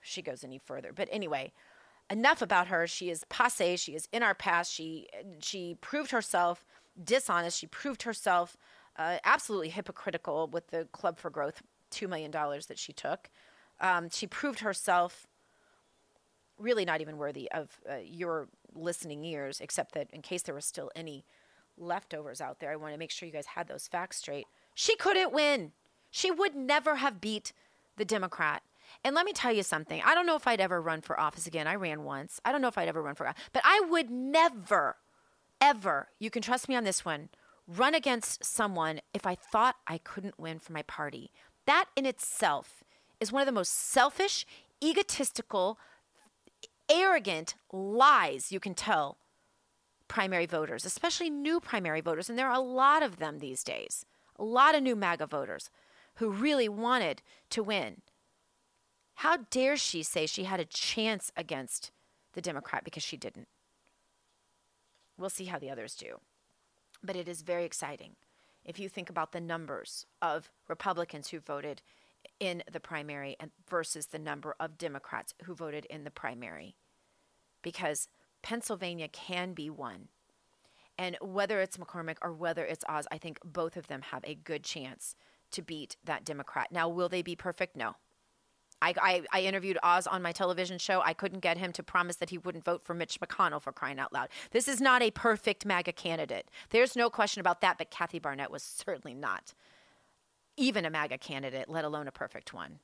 she 0.00 0.20
goes 0.20 0.44
any 0.44 0.58
further. 0.58 0.92
But 0.94 1.08
anyway, 1.10 1.52
enough 2.10 2.42
about 2.42 2.68
her. 2.68 2.86
She 2.86 3.08
is 3.08 3.24
passe. 3.30 3.76
She 3.76 3.94
is 3.94 4.08
in 4.12 4.22
our 4.22 4.34
past. 4.34 4.72
She 4.72 5.08
she 5.40 5.76
proved 5.80 6.10
herself 6.10 6.64
dishonest. 7.02 7.58
She 7.58 7.66
proved 7.66 8.02
herself 8.02 8.56
uh, 8.96 9.18
absolutely 9.24 9.70
hypocritical 9.70 10.48
with 10.48 10.68
the 10.68 10.86
Club 10.92 11.18
for 11.18 11.30
Growth 11.30 11.62
two 11.90 12.08
million 12.08 12.30
dollars 12.30 12.66
that 12.66 12.78
she 12.78 12.92
took. 12.92 13.30
Um, 13.80 14.10
she 14.10 14.26
proved 14.26 14.60
herself 14.60 15.26
really 16.60 16.84
not 16.84 17.00
even 17.00 17.16
worthy 17.16 17.50
of 17.52 17.80
uh, 17.90 17.96
your 18.04 18.48
listening 18.74 19.24
ears, 19.24 19.60
except 19.60 19.94
that 19.94 20.08
in 20.12 20.22
case 20.22 20.42
there 20.42 20.54
were 20.54 20.60
still 20.60 20.90
any 20.94 21.24
leftovers 21.76 22.40
out 22.40 22.60
there, 22.60 22.70
I 22.70 22.76
want 22.76 22.94
to 22.94 22.98
make 22.98 23.10
sure 23.10 23.26
you 23.26 23.32
guys 23.32 23.46
had 23.46 23.68
those 23.68 23.88
facts 23.88 24.18
straight. 24.18 24.46
She 24.74 24.96
couldn't 24.96 25.32
win. 25.32 25.72
She 26.10 26.30
would 26.30 26.54
never 26.54 26.96
have 26.96 27.20
beat 27.20 27.52
the 27.96 28.04
Democrat. 28.04 28.62
And 29.04 29.14
let 29.14 29.24
me 29.24 29.32
tell 29.32 29.52
you 29.52 29.62
something. 29.62 30.02
I 30.04 30.14
don't 30.14 30.26
know 30.26 30.36
if 30.36 30.46
I'd 30.46 30.60
ever 30.60 30.80
run 30.80 31.00
for 31.00 31.18
office 31.18 31.46
again. 31.46 31.66
I 31.66 31.74
ran 31.76 32.02
once. 32.02 32.40
I 32.44 32.52
don't 32.52 32.60
know 32.60 32.68
if 32.68 32.76
I'd 32.76 32.88
ever 32.88 33.02
run 33.02 33.14
for 33.14 33.32
but 33.52 33.62
I 33.64 33.80
would 33.88 34.10
never 34.10 34.96
ever, 35.60 36.08
you 36.18 36.30
can 36.30 36.42
trust 36.42 36.68
me 36.68 36.76
on 36.76 36.84
this 36.84 37.04
one, 37.04 37.28
run 37.66 37.94
against 37.94 38.44
someone 38.44 39.00
if 39.14 39.26
I 39.26 39.34
thought 39.34 39.76
I 39.86 39.98
couldn't 39.98 40.40
win 40.40 40.58
for 40.58 40.72
my 40.72 40.82
party. 40.82 41.30
That 41.66 41.86
in 41.94 42.06
itself 42.06 42.82
is 43.20 43.30
one 43.30 43.42
of 43.42 43.46
the 43.46 43.52
most 43.52 43.72
selfish, 43.72 44.46
egotistical, 44.82 45.78
arrogant 46.90 47.54
lies 47.72 48.50
you 48.52 48.60
can 48.60 48.74
tell 48.74 49.18
primary 50.08 50.46
voters, 50.46 50.84
especially 50.84 51.30
new 51.30 51.60
primary 51.60 52.00
voters. 52.00 52.28
And 52.28 52.38
there 52.38 52.48
are 52.48 52.56
a 52.56 52.60
lot 52.60 53.02
of 53.02 53.18
them 53.18 53.38
these 53.38 53.62
days, 53.62 54.04
a 54.36 54.44
lot 54.44 54.74
of 54.74 54.82
new 54.82 54.96
MAGA 54.96 55.26
voters 55.26 55.70
who 56.16 56.30
really 56.30 56.68
wanted 56.68 57.22
to 57.50 57.62
win. 57.62 58.02
How 59.14 59.38
dare 59.50 59.76
she 59.76 60.02
say 60.02 60.26
she 60.26 60.44
had 60.44 60.60
a 60.60 60.64
chance 60.64 61.30
against 61.36 61.92
the 62.32 62.40
Democrat 62.40 62.84
because 62.84 63.02
she 63.02 63.16
didn't? 63.16 63.48
We'll 65.16 65.30
see 65.30 65.44
how 65.44 65.58
the 65.58 65.70
others 65.70 65.94
do. 65.94 66.20
But 67.02 67.16
it 67.16 67.28
is 67.28 67.42
very 67.42 67.64
exciting 67.64 68.16
if 68.64 68.78
you 68.78 68.88
think 68.88 69.08
about 69.08 69.32
the 69.32 69.40
numbers 69.40 70.06
of 70.20 70.50
Republicans 70.68 71.28
who 71.28 71.40
voted 71.40 71.82
in 72.38 72.62
the 72.70 72.80
primary 72.80 73.36
and 73.38 73.50
versus 73.68 74.06
the 74.06 74.18
number 74.18 74.54
of 74.58 74.78
Democrats 74.78 75.34
who 75.44 75.54
voted 75.54 75.84
in 75.86 76.04
the 76.04 76.10
primary. 76.10 76.76
Because 77.62 78.08
Pennsylvania 78.42 79.08
can 79.08 79.52
be 79.52 79.68
won. 79.68 80.08
And 80.98 81.16
whether 81.20 81.60
it's 81.60 81.76
McCormick 81.76 82.16
or 82.22 82.32
whether 82.32 82.64
it's 82.64 82.84
Oz, 82.88 83.06
I 83.10 83.18
think 83.18 83.38
both 83.44 83.76
of 83.76 83.86
them 83.86 84.02
have 84.02 84.24
a 84.24 84.34
good 84.34 84.64
chance 84.64 85.14
to 85.52 85.62
beat 85.62 85.96
that 86.04 86.24
Democrat. 86.24 86.68
Now, 86.70 86.88
will 86.88 87.08
they 87.08 87.22
be 87.22 87.36
perfect? 87.36 87.76
No. 87.76 87.96
I, 88.82 88.94
I, 89.00 89.22
I, 89.32 89.40
interviewed 89.42 89.78
Oz 89.82 90.06
on 90.06 90.22
my 90.22 90.32
television 90.32 90.78
show. 90.78 91.02
I 91.02 91.12
couldn't 91.12 91.40
get 91.40 91.58
him 91.58 91.70
to 91.72 91.82
promise 91.82 92.16
that 92.16 92.30
he 92.30 92.38
wouldn't 92.38 92.64
vote 92.64 92.82
for 92.82 92.94
Mitch 92.94 93.20
McConnell 93.20 93.60
for 93.60 93.72
crying 93.72 93.98
out 93.98 94.12
loud. 94.12 94.28
This 94.52 94.68
is 94.68 94.80
not 94.80 95.02
a 95.02 95.10
perfect 95.10 95.66
MAGA 95.66 95.92
candidate. 95.92 96.50
There's 96.70 96.96
no 96.96 97.10
question 97.10 97.40
about 97.40 97.60
that, 97.60 97.76
but 97.76 97.90
Kathy 97.90 98.18
Barnette 98.18 98.50
was 98.50 98.62
certainly 98.62 99.12
not 99.14 99.52
even 100.60 100.84
a 100.84 100.90
MAGA 100.90 101.18
candidate, 101.18 101.68
let 101.68 101.84
alone 101.84 102.06
a 102.06 102.12
perfect 102.12 102.52
one. 102.52 102.78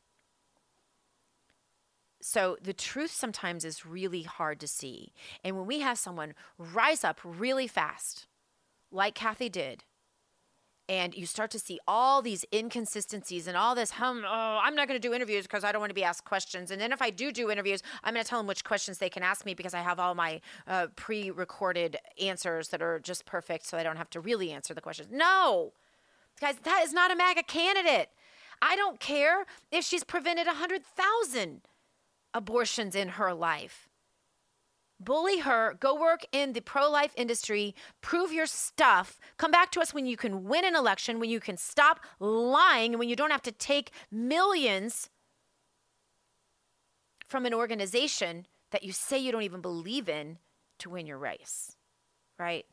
So 2.23 2.57
the 2.61 2.73
truth 2.73 3.13
sometimes 3.13 3.65
is 3.65 3.85
really 3.85 4.23
hard 4.23 4.59
to 4.61 4.67
see. 4.67 5.13
And 5.45 5.57
when 5.57 5.67
we 5.67 5.81
have 5.81 5.99
someone 5.99 6.35
rise 6.59 7.05
up 7.05 7.21
really 7.23 7.69
fast, 7.69 8.27
like 8.91 9.15
Kathy 9.15 9.51
did, 9.51 9.85
and 10.89 11.15
you 11.15 11.27
start 11.27 11.51
to 11.51 11.59
see 11.59 11.79
all 11.87 12.23
these 12.23 12.45
inconsistencies 12.53 13.47
and 13.47 13.57
all 13.57 13.75
this 13.75 13.91
hum 13.91 14.25
oh 14.25 14.61
i'm 14.63 14.77
not 14.77 14.87
going 14.87 15.01
to 15.01 15.09
do 15.09 15.13
interviews 15.13 15.43
because 15.43 15.65
i 15.65 15.73
don't 15.73 15.81
want 15.81 15.91
to 15.91 15.95
be 15.95 16.05
asked 16.05 16.25
questions 16.25 16.71
and 16.71 16.81
then 16.81 16.93
if 16.93 17.03
i 17.03 17.11
do 17.11 17.33
do 17.33 17.51
interviews 17.51 17.83
i'm 18.05 18.15
going 18.15 18.23
to 18.23 18.29
tell 18.29 18.39
them 18.39 18.47
which 18.47 18.63
questions 18.63 18.99
they 18.99 19.09
can 19.09 19.25
ask 19.25 19.45
me 19.45 19.53
because 19.53 19.75
i 19.75 19.81
have 19.81 19.99
all 19.99 20.15
my 20.15 20.41
uh, 20.69 20.87
pre-recorded 20.95 21.97
answers 22.21 22.69
that 22.69 22.81
are 22.81 23.01
just 23.01 23.25
perfect 23.25 23.67
so 23.67 23.77
i 23.77 23.83
don't 23.83 23.97
have 23.97 24.11
to 24.11 24.21
really 24.21 24.53
answer 24.53 24.75
the 24.75 24.81
questions 24.81 25.09
no 25.11 25.73
Guys, 26.41 26.57
that 26.65 26.83
is 26.85 26.93
not 26.93 27.11
a 27.11 27.17
MAGA 27.17 27.45
candidate. 27.45 28.11
I 28.61 28.77
don't 28.77 29.01
care 29.01 29.47
if 29.71 29.85
she's 29.85 30.05
prevented 30.05 30.47
100,000 30.47 31.61
abortions 32.35 32.95
in 32.95 33.09
her 33.11 33.33
life. 33.33 33.89
Bully 34.99 35.41
her, 35.41 35.75
go 35.79 35.99
work 35.99 36.25
in 36.33 36.55
the 36.55 36.61
pro 36.61 36.91
life 36.91 37.13
industry, 37.17 37.75
prove 38.01 38.33
your 38.33 38.47
stuff, 38.47 39.21
come 39.37 39.51
back 39.51 39.71
to 39.73 39.81
us 39.81 39.93
when 39.93 40.07
you 40.07 40.17
can 40.17 40.45
win 40.45 40.65
an 40.65 40.75
election, 40.75 41.21
when 41.21 41.29
you 41.29 41.41
can 41.41 41.59
stop 41.59 42.01
lying, 42.19 42.93
and 42.93 42.99
when 42.99 43.09
you 43.09 43.17
don't 43.17 43.31
have 43.31 43.43
to 43.43 43.53
take 43.53 43.91
millions 44.11 45.11
from 47.29 47.45
an 47.45 47.53
organization 47.53 48.47
that 48.71 48.85
you 48.85 48.93
say 48.93 49.19
you 49.19 49.33
don't 49.33 49.43
even 49.43 49.61
believe 49.61 50.09
in 50.09 50.39
to 50.79 50.91
win 50.91 51.07
your 51.07 51.19
race, 51.19 51.77
right? 52.39 52.65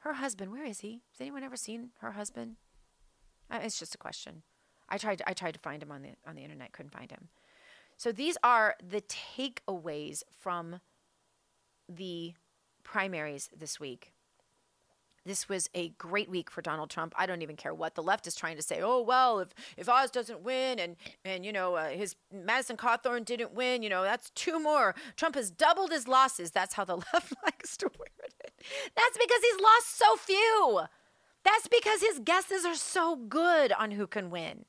Her 0.00 0.14
husband, 0.14 0.52
where 0.52 0.64
is 0.64 0.80
he? 0.80 1.02
Has 1.12 1.20
anyone 1.20 1.42
ever 1.42 1.56
seen 1.56 1.90
her 2.00 2.12
husband? 2.12 2.56
Uh, 3.50 3.60
It's 3.62 3.78
just 3.78 3.94
a 3.94 3.98
question. 3.98 4.42
I 4.88 4.96
tried. 4.98 5.22
I 5.26 5.34
tried 5.34 5.54
to 5.54 5.60
find 5.60 5.82
him 5.82 5.90
on 5.92 6.02
the 6.02 6.10
on 6.26 6.34
the 6.34 6.42
internet. 6.42 6.72
Couldn't 6.72 6.92
find 6.92 7.10
him. 7.10 7.28
So 7.96 8.12
these 8.12 8.38
are 8.42 8.76
the 8.86 9.02
takeaways 9.02 10.22
from 10.38 10.80
the 11.88 12.34
primaries 12.84 13.50
this 13.56 13.78
week. 13.80 14.12
This 15.26 15.46
was 15.46 15.68
a 15.74 15.90
great 15.90 16.30
week 16.30 16.50
for 16.50 16.62
Donald 16.62 16.88
Trump. 16.88 17.12
I 17.18 17.26
don't 17.26 17.42
even 17.42 17.56
care 17.56 17.74
what 17.74 17.96
the 17.96 18.02
left 18.02 18.26
is 18.26 18.34
trying 18.34 18.56
to 18.56 18.62
say. 18.62 18.80
Oh 18.80 19.02
well, 19.02 19.40
if 19.40 19.48
if 19.76 19.88
Oz 19.88 20.10
doesn't 20.10 20.40
win 20.40 20.78
and 20.78 20.96
and 21.24 21.44
you 21.44 21.52
know 21.52 21.74
uh, 21.74 21.88
his 21.88 22.16
Madison 22.32 22.78
Cawthorn 22.78 23.26
didn't 23.26 23.52
win, 23.52 23.82
you 23.82 23.90
know 23.90 24.02
that's 24.04 24.30
two 24.30 24.58
more. 24.58 24.94
Trump 25.16 25.34
has 25.34 25.50
doubled 25.50 25.90
his 25.90 26.08
losses. 26.08 26.50
That's 26.50 26.74
how 26.74 26.84
the 26.86 26.96
left 27.12 27.34
likes 27.44 27.76
to 27.78 27.86
it. 27.86 28.17
That's 28.58 29.18
because 29.18 29.40
he's 29.42 29.60
lost 29.60 29.98
so 29.98 30.16
few. 30.16 30.80
That's 31.44 31.68
because 31.68 32.00
his 32.00 32.18
guesses 32.18 32.64
are 32.64 32.74
so 32.74 33.16
good 33.16 33.72
on 33.72 33.92
who 33.92 34.06
can 34.06 34.30
win. 34.30 34.64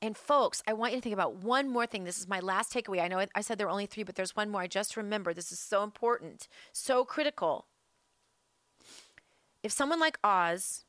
And 0.00 0.16
folks, 0.16 0.62
I 0.66 0.72
want 0.72 0.92
you 0.92 0.98
to 0.98 1.02
think 1.02 1.12
about 1.12 1.36
one 1.36 1.68
more 1.68 1.86
thing. 1.86 2.04
This 2.04 2.18
is 2.18 2.28
my 2.28 2.40
last 2.40 2.72
takeaway. 2.72 3.00
I 3.00 3.08
know 3.08 3.24
I- 3.34 3.40
said 3.40 3.58
there 3.58 3.66
were 3.66 3.72
only 3.72 3.86
three, 3.86 4.04
but 4.04 4.14
there's 4.14 4.36
one 4.36 4.50
more. 4.50 4.60
I 4.62 4.66
just 4.68 4.96
remember 4.96 5.34
this 5.34 5.50
is 5.50 5.58
so 5.58 5.82
important, 5.82 6.46
so 6.72 7.04
critical. 7.04 7.66
If 9.62 9.72
someone 9.72 9.98
like 9.98 10.18
Oz 10.22 10.84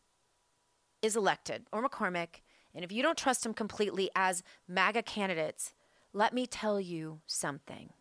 is 1.02 1.16
elected 1.16 1.66
or 1.72 1.88
McCormick, 1.88 2.42
and 2.74 2.84
if 2.84 2.92
you 2.92 3.02
don't 3.02 3.18
trust 3.18 3.46
him 3.46 3.54
completely 3.54 4.12
as 4.16 4.44
MAGA 4.68 5.04
candidates, 5.04 5.74
let 6.14 6.34
me 6.34 6.46
tell 6.46 6.80
you 6.80 7.22
something. 7.26 7.94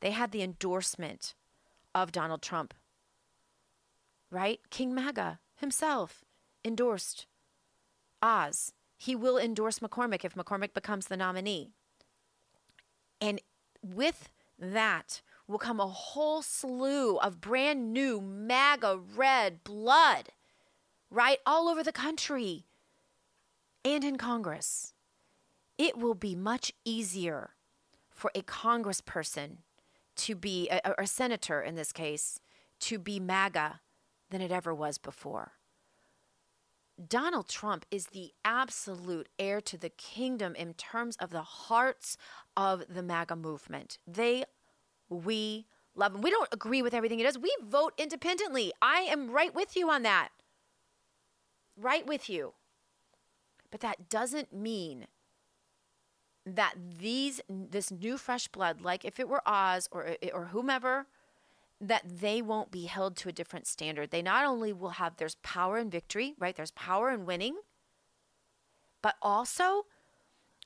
They 0.00 0.12
had 0.12 0.32
the 0.32 0.42
endorsement 0.42 1.34
of 1.94 2.12
Donald 2.12 2.42
Trump, 2.42 2.74
right? 4.30 4.60
King 4.70 4.94
MAGA 4.94 5.40
himself 5.56 6.24
endorsed 6.64 7.26
Oz. 8.22 8.72
He 8.96 9.16
will 9.16 9.36
endorse 9.36 9.80
McCormick 9.80 10.24
if 10.24 10.34
McCormick 10.34 10.74
becomes 10.74 11.06
the 11.06 11.16
nominee. 11.16 11.70
And 13.20 13.40
with 13.82 14.30
that 14.58 15.22
will 15.48 15.58
come 15.58 15.80
a 15.80 15.86
whole 15.86 16.42
slew 16.42 17.18
of 17.18 17.40
brand 17.40 17.92
new 17.92 18.20
MAGA 18.20 19.00
red 19.16 19.64
blood, 19.64 20.30
right? 21.10 21.38
All 21.44 21.68
over 21.68 21.82
the 21.82 21.92
country 21.92 22.64
and 23.84 24.04
in 24.04 24.16
Congress. 24.16 24.94
It 25.78 25.96
will 25.96 26.14
be 26.14 26.34
much 26.34 26.72
easier 26.84 27.50
for 28.10 28.30
a 28.34 28.42
congressperson 28.42 29.58
to 30.16 30.34
be, 30.34 30.68
a, 30.68 30.94
a 30.98 31.06
senator 31.06 31.60
in 31.60 31.74
this 31.74 31.92
case, 31.92 32.40
to 32.80 32.98
be 32.98 33.20
MAGA 33.20 33.80
than 34.30 34.40
it 34.40 34.52
ever 34.52 34.74
was 34.74 34.98
before. 34.98 35.52
Donald 37.08 37.48
Trump 37.48 37.86
is 37.90 38.06
the 38.06 38.32
absolute 38.44 39.28
heir 39.38 39.60
to 39.60 39.78
the 39.78 39.88
kingdom 39.88 40.54
in 40.54 40.74
terms 40.74 41.16
of 41.16 41.30
the 41.30 41.42
hearts 41.42 42.16
of 42.56 42.84
the 42.88 43.02
MAGA 43.02 43.36
movement. 43.36 43.98
They, 44.06 44.44
we 45.08 45.66
love 45.94 46.14
him. 46.14 46.20
We 46.20 46.30
don't 46.30 46.48
agree 46.52 46.82
with 46.82 46.94
everything 46.94 47.18
he 47.18 47.24
does. 47.24 47.38
We 47.38 47.54
vote 47.64 47.94
independently. 47.98 48.72
I 48.80 49.00
am 49.00 49.30
right 49.30 49.54
with 49.54 49.76
you 49.76 49.90
on 49.90 50.02
that. 50.02 50.28
Right 51.76 52.06
with 52.06 52.28
you. 52.28 52.54
But 53.70 53.80
that 53.80 54.08
doesn't 54.10 54.52
mean 54.52 55.06
that 56.44 56.74
these 56.98 57.40
this 57.48 57.90
new 57.90 58.18
fresh 58.18 58.48
blood, 58.48 58.80
like 58.80 59.04
if 59.04 59.20
it 59.20 59.28
were 59.28 59.42
Oz 59.46 59.88
or 59.92 60.16
eh, 60.22 60.30
or 60.32 60.46
whomever, 60.46 61.06
that 61.80 62.02
they 62.20 62.42
won't 62.42 62.70
be 62.70 62.84
held 62.84 63.16
to 63.16 63.28
a 63.28 63.32
different 63.32 63.66
standard. 63.66 64.10
They 64.10 64.22
not 64.22 64.44
only 64.44 64.72
will 64.72 64.90
have 64.90 65.16
there's 65.16 65.36
power 65.42 65.78
in 65.78 65.90
victory, 65.90 66.34
right? 66.38 66.54
There's 66.54 66.70
power 66.72 67.10
in 67.10 67.26
winning, 67.26 67.56
but 69.02 69.16
also 69.20 69.86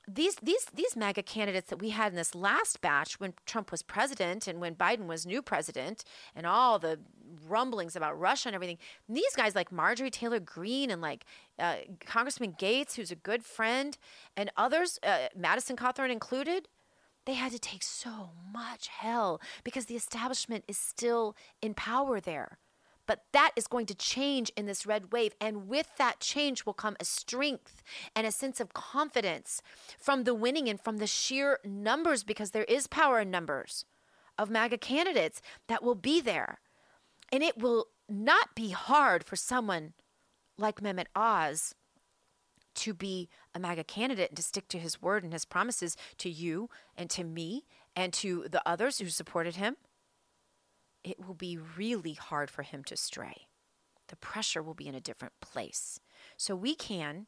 these 0.07 0.35
these 0.41 0.65
these 0.73 0.95
MAGA 0.95 1.23
candidates 1.23 1.69
that 1.69 1.81
we 1.81 1.89
had 1.89 2.11
in 2.11 2.15
this 2.15 2.33
last 2.33 2.79
batch 2.79 3.19
when 3.19 3.33
Trump 3.45 3.71
was 3.71 3.81
president 3.81 4.47
and 4.47 4.61
when 4.61 4.73
Biden 4.73 5.05
was 5.05 5.25
new 5.25 5.41
president 5.41 6.03
and 6.35 6.45
all 6.45 6.79
the 6.79 6.99
rumblings 7.47 7.95
about 7.95 8.17
Russia 8.17 8.49
and 8.49 8.55
everything. 8.55 8.77
These 9.09 9.35
guys 9.35 9.53
like 9.53 9.71
Marjorie 9.71 10.09
Taylor 10.09 10.39
Greene 10.39 10.89
and 10.89 11.01
like 11.01 11.25
uh, 11.59 11.75
Congressman 12.05 12.53
Gaetz, 12.53 12.95
who's 12.95 13.11
a 13.11 13.15
good 13.15 13.43
friend, 13.43 13.97
and 14.35 14.49
others, 14.55 14.97
uh, 15.03 15.27
Madison 15.35 15.75
Cawthorn 15.75 16.11
included, 16.11 16.69
they 17.25 17.33
had 17.33 17.51
to 17.51 17.59
take 17.59 17.83
so 17.83 18.29
much 18.53 18.87
hell 18.87 19.41
because 19.65 19.85
the 19.85 19.95
establishment 19.95 20.63
is 20.67 20.77
still 20.77 21.35
in 21.61 21.73
power 21.73 22.21
there. 22.21 22.59
But 23.07 23.23
that 23.31 23.51
is 23.55 23.67
going 23.67 23.87
to 23.87 23.95
change 23.95 24.51
in 24.55 24.65
this 24.65 24.85
red 24.85 25.11
wave. 25.11 25.33
And 25.41 25.67
with 25.67 25.87
that 25.97 26.19
change 26.19 26.65
will 26.65 26.73
come 26.73 26.97
a 26.99 27.05
strength 27.05 27.81
and 28.15 28.27
a 28.27 28.31
sense 28.31 28.59
of 28.59 28.73
confidence 28.73 29.61
from 29.97 30.25
the 30.25 30.35
winning 30.35 30.67
and 30.69 30.79
from 30.79 30.97
the 30.97 31.07
sheer 31.07 31.59
numbers, 31.65 32.23
because 32.23 32.51
there 32.51 32.65
is 32.65 32.85
power 32.85 33.21
in 33.21 33.31
numbers 33.31 33.85
of 34.37 34.49
MAGA 34.49 34.77
candidates 34.77 35.41
that 35.67 35.81
will 35.81 35.95
be 35.95 36.21
there. 36.21 36.59
And 37.31 37.41
it 37.41 37.57
will 37.57 37.87
not 38.09 38.55
be 38.55 38.69
hard 38.69 39.23
for 39.23 39.35
someone 39.35 39.93
like 40.57 40.81
Mehmet 40.81 41.07
Oz 41.15 41.73
to 42.75 42.93
be 42.93 43.29
a 43.55 43.59
MAGA 43.59 43.83
candidate 43.85 44.29
and 44.29 44.37
to 44.37 44.43
stick 44.43 44.67
to 44.69 44.79
his 44.79 45.01
word 45.01 45.23
and 45.23 45.33
his 45.33 45.45
promises 45.45 45.97
to 46.19 46.29
you 46.29 46.69
and 46.95 47.09
to 47.09 47.23
me 47.23 47.65
and 47.95 48.13
to 48.13 48.45
the 48.49 48.61
others 48.67 48.99
who 48.99 49.09
supported 49.09 49.55
him 49.55 49.77
it 51.07 51.25
will 51.25 51.35
be 51.35 51.57
really 51.57 52.13
hard 52.13 52.49
for 52.49 52.63
him 52.63 52.83
to 52.85 52.97
stray. 52.97 53.47
The 54.07 54.15
pressure 54.15 54.61
will 54.61 54.73
be 54.73 54.87
in 54.87 54.95
a 54.95 55.01
different 55.01 55.33
place. 55.41 55.99
So 56.37 56.55
we 56.55 56.75
can 56.75 57.27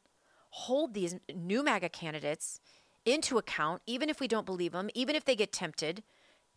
hold 0.52 0.94
these 0.94 1.16
new 1.34 1.64
MAGA 1.64 1.90
candidates 1.90 2.60
into 3.06 3.38
account, 3.38 3.82
even 3.86 4.10
if 4.10 4.20
we 4.20 4.28
don't 4.28 4.46
believe 4.46 4.72
them, 4.72 4.90
even 4.94 5.16
if 5.16 5.26
they 5.26 5.36
get 5.36 5.52
tempted, 5.52 6.04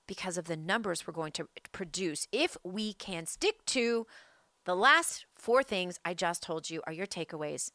because 0.06 0.37
of 0.37 0.46
the 0.46 0.56
numbers 0.56 1.06
we're 1.06 1.12
going 1.12 1.32
to 1.32 1.48
produce. 1.72 2.26
If 2.32 2.56
we 2.64 2.92
can 2.94 3.26
stick 3.26 3.64
to 3.66 4.06
the 4.64 4.74
last 4.74 5.26
four 5.35 5.62
things 5.62 5.98
I 6.04 6.14
just 6.14 6.42
told 6.42 6.70
you 6.70 6.82
are 6.87 6.92
your 6.92 7.06
takeaways 7.06 7.70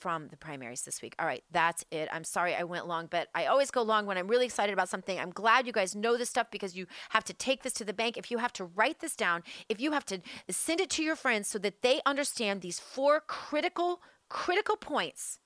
from 0.00 0.28
the 0.28 0.36
primaries 0.36 0.82
this 0.82 1.02
week. 1.02 1.14
All 1.18 1.26
right, 1.26 1.44
that's 1.52 1.84
it. 1.90 2.08
I'm 2.10 2.24
sorry 2.24 2.54
I 2.54 2.64
went 2.64 2.88
long, 2.88 3.06
but 3.06 3.28
I 3.34 3.46
always 3.46 3.70
go 3.70 3.82
long 3.82 4.06
when 4.06 4.16
I'm 4.16 4.28
really 4.28 4.46
excited 4.46 4.72
about 4.72 4.88
something. 4.88 5.18
I'm 5.18 5.30
glad 5.30 5.66
you 5.66 5.72
guys 5.72 5.94
know 5.94 6.16
this 6.16 6.30
stuff 6.30 6.50
because 6.50 6.74
you 6.74 6.86
have 7.10 7.24
to 7.24 7.34
take 7.34 7.62
this 7.62 7.74
to 7.74 7.84
the 7.84 7.92
bank. 7.92 8.16
If 8.16 8.30
you 8.30 8.38
have 8.38 8.52
to 8.54 8.64
write 8.64 9.00
this 9.00 9.14
down, 9.14 9.42
if 9.68 9.80
you 9.80 9.92
have 9.92 10.06
to 10.06 10.20
send 10.48 10.80
it 10.80 10.90
to 10.90 11.02
your 11.02 11.16
friends 11.16 11.48
so 11.48 11.58
that 11.58 11.82
they 11.82 12.00
understand 12.06 12.62
these 12.62 12.80
four 12.80 13.20
critical, 13.20 14.00
critical 14.28 14.76
points, 14.76 15.38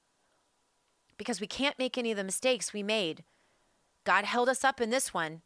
because 1.18 1.40
we 1.40 1.46
can't 1.46 1.78
make 1.78 1.98
any 1.98 2.12
of 2.12 2.16
the 2.16 2.24
mistakes 2.24 2.72
we 2.72 2.82
made. 2.82 3.24
God 4.04 4.24
held 4.24 4.48
us 4.48 4.64
up 4.64 4.80
in 4.80 4.90
this 4.90 5.12
one, 5.12 5.42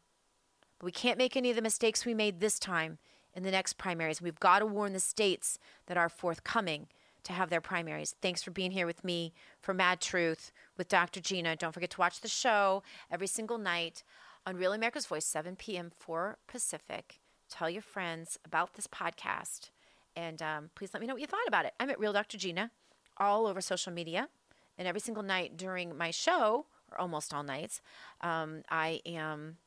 but 0.77 0.85
we 0.85 0.91
can't 0.91 1.17
make 1.17 1.35
any 1.35 1.49
of 1.49 1.55
the 1.55 1.61
mistakes 1.61 2.05
we 2.05 2.13
made 2.13 2.39
this 2.39 2.59
time 2.59 2.99
in 3.33 3.43
the 3.43 3.51
next 3.51 3.77
primaries. 3.77 4.21
We've 4.21 4.39
got 4.39 4.59
to 4.59 4.65
warn 4.65 4.93
the 4.93 4.99
states 4.99 5.59
that 5.87 5.97
are 5.97 6.09
forthcoming 6.09 6.87
to 7.23 7.33
have 7.33 7.49
their 7.49 7.61
primaries. 7.61 8.15
Thanks 8.21 8.41
for 8.41 8.51
being 8.51 8.71
here 8.71 8.85
with 8.85 9.03
me 9.03 9.33
for 9.61 9.73
Mad 9.73 10.01
Truth 10.01 10.51
with 10.77 10.87
Dr. 10.87 11.19
Gina. 11.19 11.55
Don't 11.55 11.73
forget 11.73 11.89
to 11.91 11.99
watch 11.99 12.21
the 12.21 12.27
show 12.27 12.83
every 13.11 13.27
single 13.27 13.57
night 13.57 14.03
on 14.45 14.57
Real 14.57 14.73
America's 14.73 15.05
Voice, 15.05 15.25
7 15.25 15.55
p.m. 15.55 15.91
4 15.97 16.37
Pacific. 16.47 17.19
Tell 17.49 17.69
your 17.69 17.81
friends 17.81 18.37
about 18.45 18.73
this 18.73 18.87
podcast. 18.87 19.69
And 20.15 20.41
um, 20.41 20.69
please 20.75 20.93
let 20.93 21.01
me 21.01 21.07
know 21.07 21.13
what 21.13 21.21
you 21.21 21.27
thought 21.27 21.47
about 21.47 21.65
it. 21.65 21.73
I'm 21.79 21.89
at 21.89 21.99
Real 21.99 22.13
Dr. 22.13 22.37
Gina 22.37 22.71
all 23.17 23.47
over 23.47 23.61
social 23.61 23.91
media. 23.91 24.29
And 24.77 24.87
every 24.87 25.01
single 25.01 25.23
night 25.23 25.57
during 25.57 25.97
my 25.97 26.11
show, 26.11 26.65
or 26.91 26.99
almost 26.99 27.33
all 27.33 27.43
nights, 27.43 27.81
um, 28.21 28.63
I 28.69 29.01
am 29.05 29.57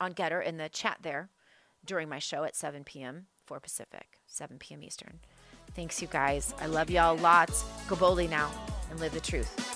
on 0.00 0.14
GETTR 0.14 0.44
in 0.44 0.56
the 0.56 0.68
chat 0.68 0.98
there 1.02 1.28
during 1.84 2.08
my 2.08 2.18
show 2.18 2.44
at 2.44 2.56
7 2.56 2.84
p.m. 2.84 3.26
4 3.46 3.60
Pacific, 3.60 4.18
7 4.26 4.58
p.m. 4.58 4.82
Eastern. 4.82 5.20
Thanks, 5.74 6.02
you 6.02 6.08
guys. 6.08 6.54
I 6.60 6.66
love 6.66 6.90
y'all 6.90 7.16
lots. 7.16 7.64
Go 7.88 7.96
boldly 7.96 8.26
now 8.28 8.50
and 8.90 9.00
live 9.00 9.12
the 9.12 9.20
truth. 9.20 9.70